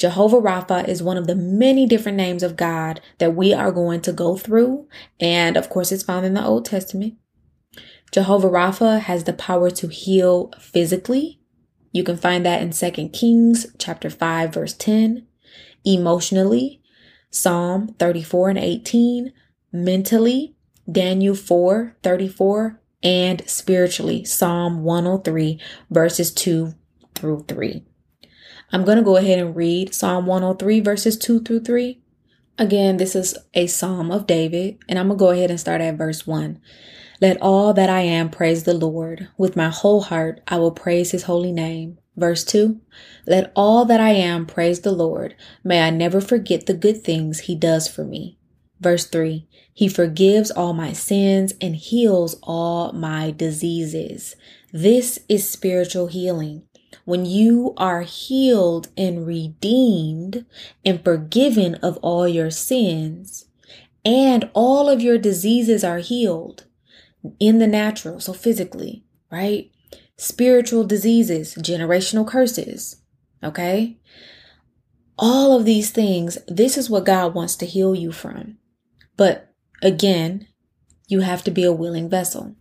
Jehovah 0.00 0.40
Rapha 0.40 0.88
is 0.88 1.02
one 1.02 1.18
of 1.18 1.26
the 1.26 1.34
many 1.34 1.86
different 1.86 2.16
names 2.16 2.42
of 2.42 2.56
God 2.56 3.02
that 3.18 3.36
we 3.36 3.52
are 3.52 3.70
going 3.70 4.00
to 4.00 4.12
go 4.12 4.34
through. 4.34 4.88
And 5.20 5.58
of 5.58 5.68
course, 5.68 5.92
it's 5.92 6.02
found 6.02 6.24
in 6.24 6.32
the 6.32 6.44
Old 6.44 6.64
Testament. 6.64 7.14
Jehovah 8.10 8.48
Rapha 8.48 9.00
has 9.00 9.24
the 9.24 9.34
power 9.34 9.70
to 9.70 9.88
heal 9.88 10.52
physically. 10.58 11.40
You 11.92 12.02
can 12.02 12.16
find 12.16 12.46
that 12.46 12.62
in 12.62 12.70
2 12.70 13.10
Kings 13.10 13.66
chapter 13.78 14.08
5 14.08 14.54
verse 14.54 14.72
10. 14.72 15.26
Emotionally, 15.84 16.80
Psalm 17.30 17.94
34 17.98 18.50
and 18.50 18.58
18. 18.58 19.32
Mentally, 19.70 20.56
Daniel 20.90 21.34
4 21.34 21.96
34, 22.02 22.80
and 23.02 23.48
spiritually, 23.48 24.24
Psalm 24.24 24.82
103, 24.82 25.60
verses 25.90 26.32
2 26.32 26.74
through 27.14 27.44
3. 27.48 27.84
I'm 28.72 28.84
going 28.84 28.98
to 28.98 29.04
go 29.04 29.16
ahead 29.16 29.38
and 29.38 29.56
read 29.56 29.94
Psalm 29.94 30.26
103, 30.26 30.80
verses 30.80 31.18
2 31.18 31.40
through 31.42 31.60
3. 31.60 32.00
Again, 32.58 32.98
this 32.98 33.16
is 33.16 33.36
a 33.54 33.66
psalm 33.66 34.10
of 34.10 34.26
David, 34.26 34.78
and 34.88 34.98
I'm 34.98 35.08
going 35.08 35.18
to 35.18 35.24
go 35.24 35.30
ahead 35.30 35.50
and 35.50 35.58
start 35.58 35.80
at 35.80 35.96
verse 35.96 36.26
1. 36.26 36.60
Let 37.20 37.40
all 37.40 37.72
that 37.74 37.90
I 37.90 38.00
am 38.00 38.30
praise 38.30 38.64
the 38.64 38.74
Lord. 38.74 39.28
With 39.36 39.56
my 39.56 39.68
whole 39.68 40.02
heart, 40.02 40.40
I 40.46 40.58
will 40.58 40.70
praise 40.70 41.10
his 41.10 41.24
holy 41.24 41.52
name. 41.52 41.98
Verse 42.16 42.44
2 42.44 42.80
Let 43.26 43.52
all 43.56 43.84
that 43.86 44.00
I 44.00 44.10
am 44.10 44.46
praise 44.46 44.80
the 44.80 44.92
Lord. 44.92 45.34
May 45.64 45.82
I 45.82 45.90
never 45.90 46.20
forget 46.20 46.66
the 46.66 46.74
good 46.74 47.02
things 47.02 47.40
he 47.40 47.54
does 47.54 47.88
for 47.88 48.04
me. 48.04 48.38
Verse 48.80 49.06
3 49.06 49.46
He 49.72 49.88
forgives 49.88 50.50
all 50.50 50.72
my 50.72 50.92
sins 50.92 51.52
and 51.60 51.76
heals 51.76 52.36
all 52.42 52.92
my 52.92 53.30
diseases. 53.30 54.36
This 54.72 55.18
is 55.28 55.48
spiritual 55.48 56.06
healing. 56.06 56.62
When 57.04 57.24
you 57.24 57.74
are 57.76 58.02
healed 58.02 58.88
and 58.96 59.26
redeemed 59.26 60.44
and 60.84 61.02
forgiven 61.04 61.76
of 61.76 61.98
all 61.98 62.26
your 62.26 62.50
sins, 62.50 63.46
and 64.04 64.50
all 64.54 64.88
of 64.88 65.00
your 65.00 65.18
diseases 65.18 65.84
are 65.84 65.98
healed 65.98 66.64
in 67.38 67.58
the 67.58 67.66
natural, 67.66 68.18
so 68.20 68.32
physically, 68.32 69.04
right? 69.30 69.70
Spiritual 70.16 70.84
diseases, 70.84 71.54
generational 71.56 72.26
curses, 72.26 73.02
okay? 73.42 73.98
All 75.18 75.56
of 75.56 75.64
these 75.64 75.90
things, 75.90 76.38
this 76.48 76.78
is 76.78 76.88
what 76.88 77.04
God 77.04 77.34
wants 77.34 77.56
to 77.56 77.66
heal 77.66 77.94
you 77.94 78.10
from. 78.10 78.56
But 79.20 79.52
again, 79.82 80.48
you 81.06 81.20
have 81.20 81.44
to 81.44 81.50
be 81.50 81.62
a 81.64 81.74
willing 81.74 82.08
vessel. 82.08 82.56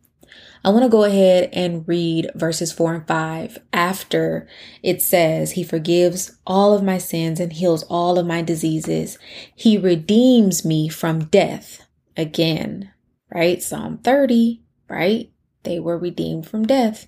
I 0.62 0.72
want 0.72 0.84
to 0.84 0.90
go 0.90 1.06
ahead 1.06 1.52
and 1.54 1.88
read 1.88 2.32
verses 2.36 2.74
4 2.74 2.96
and 2.96 3.08
5 3.08 3.60
after 3.72 4.46
it 4.84 5.02
says, 5.02 5.54
He 5.54 5.64
forgives 5.64 6.38
all 6.46 6.74
of 6.74 6.84
my 6.84 6.98
sins 6.98 7.40
and 7.40 7.54
heals 7.54 7.84
all 7.84 8.20
of 8.20 8.28
my 8.28 8.42
diseases. 8.42 9.18
He 9.56 9.78
redeems 9.78 10.66
me 10.66 10.90
from 10.90 11.28
death. 11.28 11.88
Again, 12.18 12.92
right? 13.34 13.64
Psalm 13.64 14.00
30, 14.00 14.62
right? 14.90 15.32
They 15.64 15.80
were 15.80 15.98
redeemed 15.98 16.46
from 16.46 16.68
death. 16.68 17.08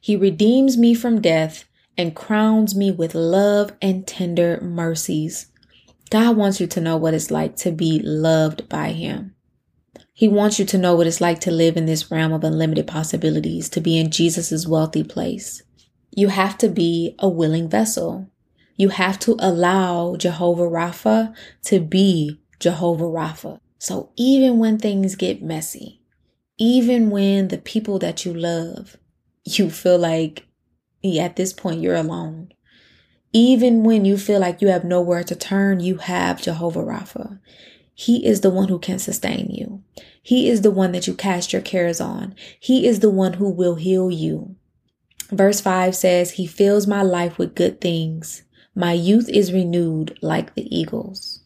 He 0.00 0.16
redeems 0.16 0.78
me 0.78 0.94
from 0.94 1.20
death 1.20 1.66
and 1.98 2.16
crowns 2.16 2.74
me 2.74 2.90
with 2.90 3.14
love 3.14 3.76
and 3.82 4.06
tender 4.06 4.58
mercies. 4.62 5.52
God 6.10 6.36
wants 6.36 6.60
you 6.60 6.66
to 6.68 6.80
know 6.80 6.96
what 6.96 7.14
it's 7.14 7.30
like 7.30 7.56
to 7.56 7.70
be 7.70 8.00
loved 8.02 8.68
by 8.68 8.92
Him. 8.92 9.34
He 10.12 10.28
wants 10.28 10.58
you 10.58 10.64
to 10.66 10.78
know 10.78 10.96
what 10.96 11.06
it's 11.06 11.20
like 11.20 11.40
to 11.40 11.50
live 11.50 11.76
in 11.76 11.86
this 11.86 12.10
realm 12.10 12.32
of 12.32 12.42
unlimited 12.42 12.86
possibilities, 12.86 13.68
to 13.70 13.80
be 13.80 13.98
in 13.98 14.10
Jesus' 14.10 14.66
wealthy 14.66 15.04
place. 15.04 15.62
You 16.10 16.28
have 16.28 16.58
to 16.58 16.68
be 16.68 17.14
a 17.18 17.28
willing 17.28 17.68
vessel. 17.68 18.28
You 18.76 18.88
have 18.88 19.18
to 19.20 19.36
allow 19.38 20.16
Jehovah 20.16 20.62
Rapha 20.62 21.34
to 21.64 21.80
be 21.80 22.40
Jehovah 22.58 23.04
Rapha. 23.04 23.60
So 23.78 24.10
even 24.16 24.58
when 24.58 24.78
things 24.78 25.14
get 25.14 25.42
messy, 25.42 26.00
even 26.56 27.10
when 27.10 27.48
the 27.48 27.58
people 27.58 28.00
that 28.00 28.24
you 28.24 28.34
love, 28.34 28.96
you 29.44 29.70
feel 29.70 29.98
like 29.98 30.46
at 31.04 31.36
this 31.36 31.52
point 31.52 31.80
you're 31.80 31.94
alone, 31.94 32.52
even 33.32 33.84
when 33.84 34.04
you 34.04 34.16
feel 34.16 34.40
like 34.40 34.62
you 34.62 34.68
have 34.68 34.84
nowhere 34.84 35.22
to 35.24 35.36
turn, 35.36 35.80
you 35.80 35.96
have 35.96 36.42
Jehovah 36.42 36.82
Rapha. 36.82 37.38
He 37.94 38.24
is 38.24 38.40
the 38.40 38.50
one 38.50 38.68
who 38.68 38.78
can 38.78 38.98
sustain 38.98 39.50
you. 39.50 39.82
He 40.22 40.48
is 40.48 40.62
the 40.62 40.70
one 40.70 40.92
that 40.92 41.06
you 41.06 41.14
cast 41.14 41.52
your 41.52 41.62
cares 41.62 42.00
on. 42.00 42.34
He 42.60 42.86
is 42.86 43.00
the 43.00 43.10
one 43.10 43.34
who 43.34 43.50
will 43.50 43.74
heal 43.74 44.10
you. 44.10 44.56
Verse 45.30 45.60
5 45.60 45.94
says, 45.94 46.32
He 46.32 46.46
fills 46.46 46.86
my 46.86 47.02
life 47.02 47.38
with 47.38 47.54
good 47.54 47.80
things. 47.80 48.44
My 48.74 48.92
youth 48.92 49.28
is 49.28 49.52
renewed 49.52 50.16
like 50.22 50.54
the 50.54 50.74
eagles. 50.74 51.42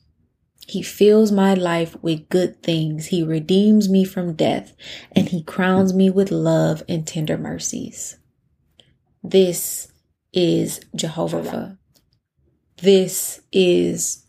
He 0.67 0.83
fills 0.83 1.33
my 1.33 1.55
life 1.55 1.97
with 2.03 2.29
good 2.29 2.63
things. 2.63 3.07
He 3.07 3.23
redeems 3.23 3.89
me 3.89 4.05
from 4.05 4.35
death 4.35 4.75
and 5.13 5.29
he 5.29 5.43
crowns 5.43 5.93
me 5.93 6.11
with 6.11 6.31
love 6.31 6.83
and 6.89 7.07
tender 7.07 7.37
mercies. 7.37 8.17
This 9.23 9.92
is 10.33 10.81
Jehovah. 10.95 11.79
This 12.81 13.41
is 13.53 14.27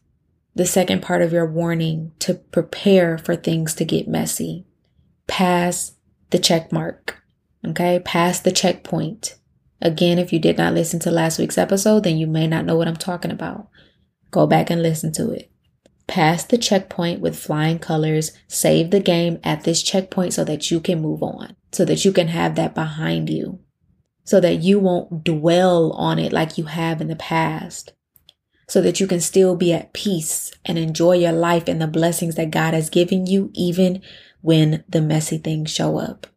the 0.55 0.65
second 0.65 1.01
part 1.01 1.21
of 1.21 1.33
your 1.33 1.45
warning 1.45 2.11
to 2.19 2.35
prepare 2.35 3.17
for 3.17 3.35
things 3.35 3.73
to 3.75 3.85
get 3.85 4.07
messy. 4.07 4.65
Pass 5.27 5.93
the 6.29 6.39
check 6.39 6.71
mark. 6.71 7.23
Okay. 7.65 7.99
Pass 8.03 8.39
the 8.39 8.51
checkpoint. 8.51 9.37
Again, 9.81 10.19
if 10.19 10.31
you 10.31 10.39
did 10.39 10.57
not 10.57 10.73
listen 10.73 10.99
to 11.01 11.11
last 11.11 11.39
week's 11.39 11.57
episode, 11.57 12.03
then 12.03 12.17
you 12.17 12.27
may 12.27 12.47
not 12.47 12.65
know 12.65 12.75
what 12.75 12.87
I'm 12.87 12.95
talking 12.95 13.31
about. 13.31 13.69
Go 14.31 14.45
back 14.45 14.69
and 14.69 14.83
listen 14.83 15.11
to 15.13 15.31
it. 15.31 15.51
Pass 16.07 16.43
the 16.43 16.57
checkpoint 16.57 17.21
with 17.21 17.39
flying 17.39 17.79
colors. 17.79 18.31
Save 18.47 18.91
the 18.91 18.99
game 18.99 19.39
at 19.43 19.63
this 19.63 19.81
checkpoint 19.81 20.33
so 20.33 20.43
that 20.43 20.69
you 20.69 20.79
can 20.79 21.01
move 21.01 21.23
on, 21.23 21.55
so 21.71 21.85
that 21.85 22.05
you 22.05 22.11
can 22.11 22.27
have 22.27 22.55
that 22.55 22.75
behind 22.75 23.29
you 23.29 23.59
so 24.23 24.39
that 24.39 24.55
you 24.55 24.79
won't 24.79 25.23
dwell 25.23 25.91
on 25.93 26.19
it 26.19 26.31
like 26.31 26.57
you 26.57 26.65
have 26.65 27.01
in 27.01 27.07
the 27.07 27.15
past, 27.15 27.93
so 28.67 28.81
that 28.81 28.99
you 28.99 29.07
can 29.07 29.19
still 29.19 29.55
be 29.55 29.73
at 29.73 29.93
peace 29.93 30.53
and 30.65 30.77
enjoy 30.77 31.13
your 31.13 31.31
life 31.31 31.67
and 31.67 31.81
the 31.81 31.87
blessings 31.87 32.35
that 32.35 32.51
God 32.51 32.73
has 32.73 32.89
given 32.89 33.27
you, 33.27 33.51
even 33.53 34.01
when 34.41 34.83
the 34.87 35.01
messy 35.01 35.37
things 35.37 35.71
show 35.71 35.97
up. 35.97 36.27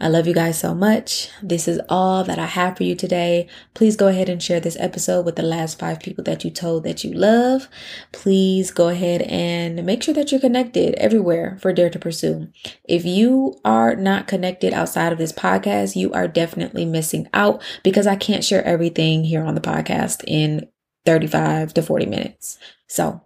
I 0.00 0.06
love 0.06 0.28
you 0.28 0.34
guys 0.34 0.56
so 0.56 0.76
much. 0.76 1.28
This 1.42 1.66
is 1.66 1.80
all 1.88 2.22
that 2.22 2.38
I 2.38 2.46
have 2.46 2.76
for 2.76 2.84
you 2.84 2.94
today. 2.94 3.48
Please 3.74 3.96
go 3.96 4.06
ahead 4.06 4.28
and 4.28 4.40
share 4.40 4.60
this 4.60 4.76
episode 4.78 5.26
with 5.26 5.34
the 5.34 5.42
last 5.42 5.76
five 5.76 5.98
people 5.98 6.22
that 6.22 6.44
you 6.44 6.52
told 6.52 6.84
that 6.84 7.02
you 7.02 7.12
love. 7.12 7.68
Please 8.12 8.70
go 8.70 8.90
ahead 8.90 9.22
and 9.22 9.84
make 9.84 10.04
sure 10.04 10.14
that 10.14 10.30
you're 10.30 10.40
connected 10.40 10.94
everywhere 10.94 11.58
for 11.60 11.72
Dare 11.72 11.90
to 11.90 11.98
Pursue. 11.98 12.46
If 12.84 13.04
you 13.04 13.58
are 13.64 13.96
not 13.96 14.28
connected 14.28 14.72
outside 14.72 15.10
of 15.10 15.18
this 15.18 15.32
podcast, 15.32 15.96
you 15.96 16.12
are 16.12 16.28
definitely 16.28 16.84
missing 16.84 17.28
out 17.34 17.60
because 17.82 18.06
I 18.06 18.14
can't 18.14 18.44
share 18.44 18.64
everything 18.64 19.24
here 19.24 19.42
on 19.42 19.56
the 19.56 19.60
podcast 19.60 20.22
in 20.28 20.68
35 21.06 21.74
to 21.74 21.82
40 21.82 22.06
minutes. 22.06 22.56
So 22.86 23.20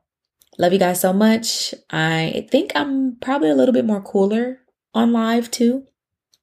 love 0.59 0.73
you 0.73 0.79
guys 0.79 1.03
so 1.03 1.13
much. 1.13 1.75
I 1.91 2.49
think 2.51 2.73
I'm 2.75 3.17
probably 3.17 3.51
a 3.51 3.55
little 3.55 3.75
bit 3.75 3.85
more 3.85 4.01
cooler 4.01 4.61
on 4.95 5.13
live 5.13 5.51
too 5.51 5.87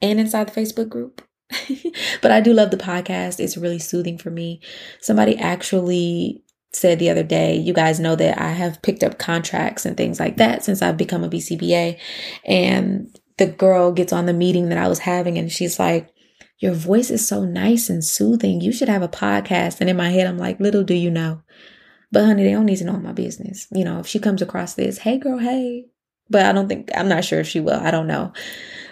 and 0.01 0.19
inside 0.19 0.47
the 0.49 0.59
Facebook 0.59 0.89
group. 0.89 1.21
but 2.21 2.31
I 2.31 2.41
do 2.41 2.53
love 2.53 2.71
the 2.71 2.77
podcast. 2.77 3.39
It's 3.39 3.57
really 3.57 3.79
soothing 3.79 4.17
for 4.17 4.29
me. 4.29 4.61
Somebody 5.01 5.37
actually 5.37 6.43
said 6.71 6.99
the 6.99 7.09
other 7.09 7.23
day, 7.23 7.55
you 7.55 7.73
guys 7.73 7.99
know 7.99 8.15
that 8.15 8.39
I 8.39 8.51
have 8.51 8.81
picked 8.81 9.03
up 9.03 9.17
contracts 9.17 9.85
and 9.85 9.97
things 9.97 10.19
like 10.19 10.37
that 10.37 10.63
since 10.63 10.81
I've 10.81 10.97
become 10.97 11.23
a 11.23 11.29
BCBA. 11.29 11.99
And 12.45 13.19
the 13.37 13.47
girl 13.47 13.91
gets 13.91 14.13
on 14.13 14.25
the 14.25 14.33
meeting 14.33 14.69
that 14.69 14.77
I 14.77 14.87
was 14.87 14.99
having 14.99 15.37
and 15.37 15.51
she's 15.51 15.79
like, 15.79 16.09
Your 16.59 16.73
voice 16.73 17.09
is 17.09 17.27
so 17.27 17.43
nice 17.43 17.89
and 17.89 18.03
soothing. 18.03 18.61
You 18.61 18.71
should 18.71 18.89
have 18.89 19.01
a 19.01 19.07
podcast. 19.07 19.81
And 19.81 19.89
in 19.89 19.97
my 19.97 20.09
head, 20.09 20.27
I'm 20.27 20.37
like, 20.37 20.59
Little 20.59 20.83
do 20.83 20.93
you 20.93 21.09
know. 21.09 21.41
But 22.11 22.25
honey, 22.25 22.43
they 22.43 22.51
don't 22.51 22.65
need 22.65 22.77
to 22.77 22.85
know 22.85 22.97
my 22.97 23.13
business. 23.13 23.67
You 23.71 23.85
know, 23.85 23.99
if 23.99 24.07
she 24.07 24.19
comes 24.19 24.41
across 24.41 24.73
this, 24.75 24.99
hey 24.99 25.17
girl, 25.17 25.39
hey. 25.39 25.85
But 26.29 26.45
I 26.45 26.51
don't 26.51 26.67
think, 26.67 26.89
I'm 26.95 27.07
not 27.07 27.25
sure 27.25 27.39
if 27.39 27.47
she 27.47 27.59
will. 27.59 27.79
I 27.79 27.89
don't 27.89 28.05
know. 28.05 28.33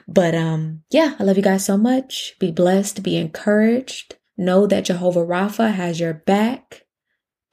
But 0.08 0.34
um, 0.34 0.84
yeah, 0.89 1.15
I 1.20 1.24
love 1.24 1.38
you 1.38 1.43
guys 1.43 1.65
so 1.65 1.78
much. 1.78 2.36
Be 2.39 2.52
blessed, 2.52 3.04
be 3.04 3.17
encouraged. 3.17 4.15
Know 4.38 4.67
that 4.67 4.86
Jehovah 4.86 5.26
Rapha 5.26 5.74
has 5.74 6.00
your 6.00 6.13
back. 6.13 6.84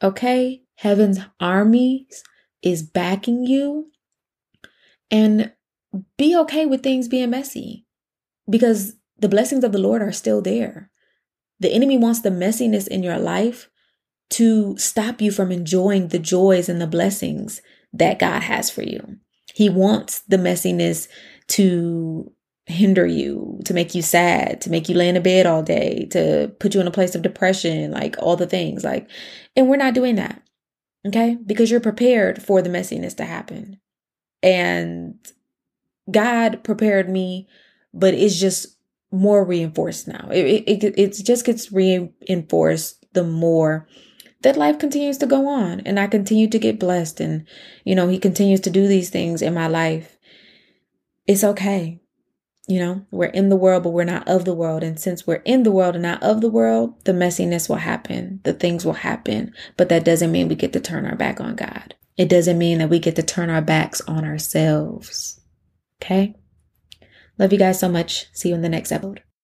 Okay? 0.03 0.63
Heaven's 0.77 1.19
armies 1.41 2.23
is 2.63 2.83
backing 2.83 3.45
you. 3.45 3.91
And 5.11 5.53
be 6.17 6.37
okay 6.37 6.67
with 6.67 6.83
things 6.83 7.09
being 7.09 7.31
messy 7.31 7.87
because 8.49 8.95
the 9.19 9.29
blessings 9.29 9.65
of 9.65 9.73
the 9.73 9.79
Lord 9.79 10.03
are 10.03 10.13
still 10.13 10.43
there. 10.43 10.91
The 11.61 11.73
enemy 11.73 11.99
wants 11.99 12.21
the 12.21 12.31
messiness 12.31 12.89
in 12.89 13.03
your 13.03 13.19
life 13.19 13.71
to 14.31 14.77
stop 14.77 15.21
you 15.21 15.31
from 15.31 15.53
enjoying 15.53 16.09
the 16.09 16.19
joys 16.19 16.69
and 16.69 16.81
the 16.81 16.87
blessings 16.87 17.63
that 17.93 18.19
God 18.19 18.43
has 18.43 18.71
for 18.71 18.83
you. 18.83 19.19
He 19.55 19.69
wants 19.69 20.21
the 20.21 20.37
messiness 20.37 21.07
to 21.49 22.33
hinder 22.67 23.07
you, 23.07 23.61
to 23.65 23.75
make 23.75 23.95
you 23.95 24.03
sad, 24.03 24.61
to 24.63 24.71
make 24.71 24.89
you 24.89 24.95
lay 24.95 25.09
in 25.09 25.17
a 25.17 25.21
bed 25.21 25.47
all 25.47 25.63
day, 25.63 26.07
to 26.11 26.51
put 26.61 26.75
you 26.75 26.81
in 26.81 26.87
a 26.87 26.93
place 26.93 27.15
of 27.15 27.23
depression, 27.23 27.91
like 27.91 28.17
all 28.19 28.37
the 28.37 28.47
things. 28.47 28.85
Like, 28.85 29.09
and 29.55 29.69
we're 29.69 29.77
not 29.77 29.95
doing 29.95 30.17
that. 30.17 30.43
Okay. 31.07 31.37
Because 31.45 31.71
you're 31.71 31.81
prepared 31.81 32.43
for 32.43 32.63
the 32.63 32.71
messiness 32.71 33.17
to 33.19 33.25
happen. 33.25 33.79
And 34.43 35.17
God 36.11 36.65
prepared 36.65 37.09
me, 37.09 37.49
but 37.93 38.15
it's 38.15 38.41
just 38.41 38.79
more 39.13 39.45
reinforced 39.45 40.09
now. 40.09 40.29
It, 40.33 40.65
it, 40.67 40.85
it, 40.85 40.99
it 40.99 41.25
just 41.25 41.45
gets 41.45 41.71
reinforced 41.71 43.05
the 43.13 43.25
more 43.25 43.87
that 44.41 44.57
life 44.57 44.79
continues 44.79 45.19
to 45.19 45.27
go 45.27 45.49
on 45.49 45.81
and 45.81 46.01
I 46.01 46.07
continue 46.07 46.49
to 46.49 46.59
get 46.59 46.81
blessed 46.81 47.21
and, 47.21 47.47
you 47.85 47.95
know, 47.95 48.09
he 48.09 48.19
continues 48.19 48.61
to 48.61 48.71
do 48.71 48.87
these 48.87 49.09
things 49.11 49.41
in 49.41 49.55
my 49.55 49.69
life. 49.69 50.19
It's 51.27 51.45
okay 51.45 52.01
you 52.67 52.79
know, 52.79 53.05
we're 53.11 53.27
in 53.27 53.51
the 53.51 53.57
world, 53.57 53.83
but 53.83 53.91
we're 53.91 54.05
not 54.05 54.27
of 54.27 54.45
the 54.45 54.55
world. 54.55 54.83
And 54.83 54.99
since 54.99 55.27
we're 55.27 55.43
in 55.45 55.65
the 55.65 55.73
world 55.73 55.97
and 55.97 56.03
not 56.03 56.23
of 56.23 56.41
the 56.41 56.51
world, 56.51 57.05
the 57.05 57.13
messiness 57.13 57.69
will 57.69 57.77
happen. 57.77 58.41
The 58.45 58.55
things 58.55 58.85
will 58.85 58.95
happen. 58.95 59.53
But 59.77 59.91
that 59.91 60.05
doesn't 60.05 60.33
mean 60.33 60.49
we 60.49 60.55
get 60.55 60.73
to 60.73 60.81
turn 60.81 61.05
our 61.05 61.17
back 61.17 61.41
on 61.41 61.57
God. 61.57 61.95
It 62.17 62.29
doesn't 62.29 62.59
mean 62.59 62.79
that 62.79 62.89
we 62.89 63.01
get 63.01 63.17
to 63.17 63.23
turn 63.23 63.51
our 63.51 63.61
backs 63.61 64.01
on 64.03 64.25
ourselves. 64.25 65.41
Okay? 66.03 66.35
Love 67.39 67.53
you 67.53 67.59
guys 67.59 67.81
so 67.81 67.89
much. 67.89 68.29
See 68.33 68.51
you 68.51 68.55
in 68.55 68.63
the 68.63 68.69
next 68.69 68.93
episode. 68.93 69.25